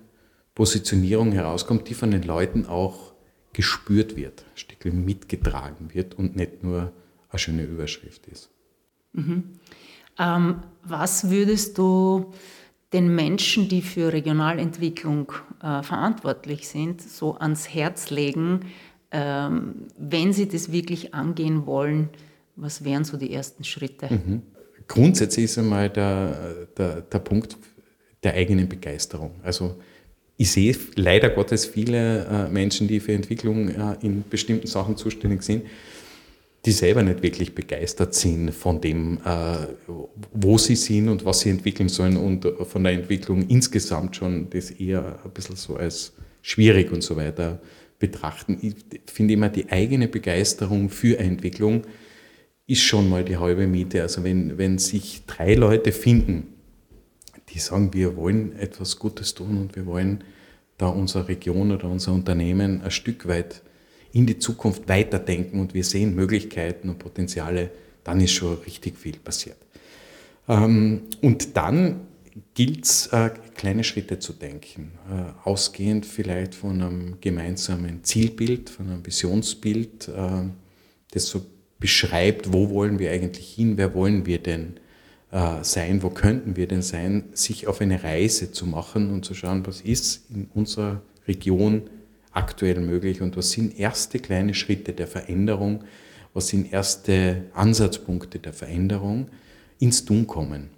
Positionierung 0.55 1.33
herauskommt, 1.33 1.89
die 1.89 1.95
von 1.95 2.13
den 2.13 2.23
Leuten 2.23 2.67
auch 2.67 3.13
gespürt 3.53 4.17
wird, 4.17 4.45
ein 4.53 4.57
Stück 4.57 4.85
mitgetragen 4.93 5.93
wird 5.95 6.15
und 6.15 6.37
nicht 6.37 6.63
nur 6.63 6.93
eine 7.31 7.39
schöne 7.39 7.65
Überschrift 7.65 8.27
ist. 8.27 8.51
Mhm. 9.13 9.59
Ähm, 10.19 10.63
was 10.83 11.31
würdest 11.31 11.79
du 11.79 12.33
den 12.93 13.15
Menschen, 13.15 13.69
die 13.69 13.83
für 13.83 14.13
Regionalentwicklung 14.13 15.33
äh, 15.63 15.83
verantwortlich 15.83 16.69
sind, 16.69 17.03
so 17.03 17.37
ans 17.37 17.69
Herz 17.69 18.11
legen, 18.11 18.61
ähm, 19.11 19.87
wenn 19.99 20.33
sie 20.33 20.49
das 20.49 20.71
wirklich 20.71 21.15
angehen 21.15 21.67
wollen? 21.67 22.11
Was 22.57 22.85
wären 22.85 23.05
so 23.05 23.17
die 23.17 23.33
ersten 23.33 23.65
Schritte? 23.65 24.09
Mhm. 24.11 24.43
grundsätzlich 24.87 25.47
ist 25.47 25.59
einmal 25.59 25.91
der, 25.91 26.67
der, 26.77 27.01
der 27.01 27.19
Punkt 27.19 27.57
der 28.23 28.35
eigenen 28.35 28.69
Begeisterung. 28.69 29.33
Also 29.43 29.77
ich 30.37 30.51
sehe 30.51 30.77
leider 30.97 31.31
Gottes 31.31 31.67
viele 31.67 32.25
äh, 32.27 32.49
Menschen, 32.49 32.89
die 32.89 33.01
für 33.01 33.13
Entwicklung 33.13 33.69
äh, 33.69 33.97
in 34.03 34.25
bestimmten 34.29 34.67
Sachen 34.67 34.97
zuständig 34.97 35.43
sind, 35.43 35.65
die 36.65 36.73
selber 36.73 37.03
nicht 37.03 37.23
wirklich 37.23 37.55
begeistert 37.55 38.15
sind 38.15 38.51
von 38.53 38.81
dem, 38.81 39.19
äh, 39.25 39.67
wo 40.33 40.57
sie 40.57 40.77
sind 40.77 41.09
und 41.09 41.25
was 41.25 41.41
sie 41.41 41.51
entwickeln 41.51 41.89
sollen 41.89 42.17
und 42.17 42.47
von 42.67 42.85
der 42.85 42.95
Entwicklung 42.95 43.47
insgesamt 43.49 44.17
schon 44.17 44.49
das 44.51 44.71
eher 44.71 45.21
ein 45.25 45.31
bisschen 45.33 45.57
so 45.57 45.77
als 45.77 46.15
schwierig 46.41 46.91
und 46.91 47.03
so 47.03 47.17
weiter 47.17 47.61
betrachten. 47.99 48.59
Ich 48.63 48.77
finde 49.07 49.35
immer, 49.35 49.49
die 49.49 49.71
eigene 49.71 50.09
Begeisterung 50.09 50.89
für 50.89 51.19
Entwicklung 51.19 51.83
ist 52.67 52.83
schon 52.83 53.09
mal 53.11 53.25
die 53.25 53.37
halbe 53.37 53.67
Miete. 53.67 54.03
Also 54.03 54.25
wenn, 54.25 54.57
wenn 54.57 54.79
sich 54.79 55.23
drei 55.27 55.55
Leute 55.55 55.93
finden, 55.93 56.55
die 57.51 57.59
sagen, 57.59 57.93
wir 57.93 58.17
wollen 58.17 58.57
etwas 58.59 58.99
Gutes 58.99 59.35
tun 59.35 59.59
und 59.59 59.77
wir 59.77 59.87
wollen 59.87 60.25
da 60.79 60.89
unsere 60.89 61.29
Region 61.29 61.73
oder 61.73 61.89
unser 61.89 62.13
Unternehmen 62.13 62.83
ein 62.83 62.91
Stück 62.91 63.29
weit 63.29 63.63
in 64.15 64.27
die 64.27 64.39
Zukunft 64.39 64.89
weiterdenken 64.89 65.61
und 65.61 65.75
wir 65.75 65.85
sehen 65.85 66.15
Möglichkeiten 66.15 66.89
und 66.89 66.99
Potenziale, 66.99 67.71
dann 68.05 68.21
ist 68.21 68.33
schon 68.33 68.55
richtig 68.59 68.97
viel 68.97 69.17
passiert. 69.19 69.57
Ähm, 70.49 71.03
und 71.21 71.57
dann 71.57 72.01
gilt 72.55 72.85
es, 72.85 73.09
äh, 73.09 73.31
kleine 73.55 73.83
Schritte 73.83 74.21
zu 74.21 74.33
denken, 74.33 74.93
äh, 75.11 75.49
ausgehend 75.49 76.07
vielleicht 76.07 76.55
von 76.55 76.81
einem 76.81 77.17
gemeinsamen 77.21 78.05
Zielbild, 78.05 78.71
von 78.71 78.89
einem 78.89 79.05
Visionsbild, 79.05 80.09
äh, 80.09 80.49
das 81.11 81.27
so 81.27 81.45
beschreibt, 81.81 82.53
wo 82.53 82.71
wollen 82.71 82.99
wir 83.01 83.11
eigentlich 83.11 83.53
hin, 83.55 83.77
wer 83.77 83.95
wollen 83.95 84.27
wir 84.27 84.39
denn 84.39 84.75
sein, 85.63 86.05
wo 86.05 86.11
könnten 86.11 86.55
wir 86.55 86.69
denn 86.69 86.81
sein, 86.81 87.25
sich 87.33 87.67
auf 87.67 87.81
eine 87.81 88.05
Reise 88.05 88.53
zu 88.53 88.67
machen 88.67 89.11
und 89.11 89.25
zu 89.25 89.35
schauen, 89.35 89.67
was 89.67 89.81
ist 89.81 90.31
in 90.31 90.47
unserer 90.55 91.03
Region 91.27 91.91
aktuell 92.35 92.81
möglich? 92.81 93.23
Und 93.23 93.37
was 93.37 93.53
sind 93.53 93.79
erste 93.79 94.19
kleine 94.19 94.55
Schritte 94.55 94.93
der 94.93 95.07
Veränderung, 95.07 95.85
was 96.35 96.49
sind 96.49 96.73
erste 96.73 97.45
Ansatzpunkte 97.55 98.41
der 98.41 98.53
Veränderung? 98.53 99.29
Ins 99.79 100.05
Tun 100.05 100.27
kommen. 100.27 100.71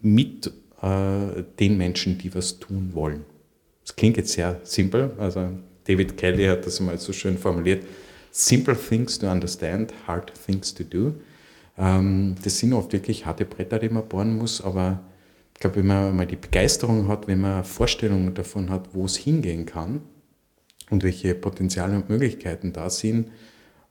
Mit 0.00 0.46
äh, 0.80 1.42
den 1.58 1.76
Menschen, 1.76 2.18
die 2.18 2.34
was 2.34 2.60
tun 2.60 2.90
wollen. 2.94 3.24
Das 3.84 3.96
klingt 3.96 4.16
jetzt 4.16 4.32
sehr 4.32 4.60
simpel, 4.62 5.12
also 5.18 5.50
David 5.84 6.16
Kelly 6.16 6.46
hat 6.46 6.64
das 6.64 6.78
mal 6.78 6.96
so 6.98 7.12
schön 7.12 7.36
formuliert, 7.36 7.84
simple 8.30 8.76
things 8.76 9.18
to 9.18 9.28
understand, 9.28 9.92
hard 10.06 10.32
things 10.46 10.72
to 10.72 10.84
do. 10.84 11.14
Ähm, 11.76 12.36
das 12.44 12.58
sind 12.58 12.72
oft 12.72 12.92
wirklich 12.92 13.26
harte 13.26 13.44
Bretter, 13.44 13.80
die 13.80 13.88
man 13.88 14.06
bohren 14.06 14.36
muss, 14.36 14.60
aber 14.60 15.00
ich 15.52 15.60
glaube, 15.60 15.76
wenn 15.76 15.86
man 15.88 16.16
mal 16.16 16.26
die 16.26 16.36
Begeisterung 16.36 17.08
hat, 17.08 17.26
wenn 17.26 17.40
man 17.40 17.64
Vorstellungen 17.64 18.34
davon 18.34 18.70
hat, 18.70 18.90
wo 18.92 19.04
es 19.04 19.16
hingehen 19.16 19.66
kann 19.66 20.00
und 20.90 21.02
welche 21.02 21.34
Potenziale 21.34 21.96
und 21.96 22.08
Möglichkeiten 22.08 22.72
da 22.72 22.90
sind, 22.90 23.28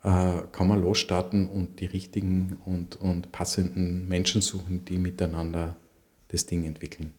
äh, 0.04 0.42
kann 0.52 0.68
man 0.68 0.82
losstarten 0.82 1.48
und 1.48 1.80
die 1.80 1.86
richtigen 1.86 2.58
und, 2.66 2.96
und 2.96 3.32
passenden 3.32 4.08
Menschen 4.08 4.42
suchen, 4.42 4.86
die 4.86 4.98
miteinander 4.98 5.76
das 6.30 6.46
Ding 6.46 6.66
entwickeln. 6.66 7.14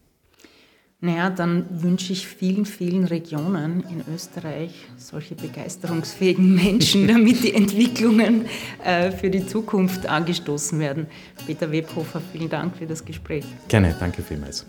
Naja, 0.99 1.29
dann 1.29 1.65
wünsche 1.69 2.13
ich 2.13 2.25
vielen, 2.25 2.65
vielen 2.65 3.03
Regionen 3.03 3.83
in 3.89 4.13
Österreich 4.13 4.71
solche 4.95 5.35
begeisterungsfähigen 5.35 6.55
Menschen, 6.63 7.09
damit 7.09 7.43
die 7.43 7.53
Entwicklungen 7.53 8.45
äh, 8.85 9.11
für 9.11 9.29
die 9.29 9.45
Zukunft 9.45 10.07
angestoßen 10.07 10.79
werden. 10.79 11.07
Peter 11.45 11.69
Webhofer, 11.69 12.21
vielen 12.31 12.49
Dank 12.49 12.77
für 12.77 12.85
das 12.85 13.03
Gespräch. 13.03 13.43
Gerne, 13.67 13.93
danke 13.99 14.21
vielmals. 14.21 14.65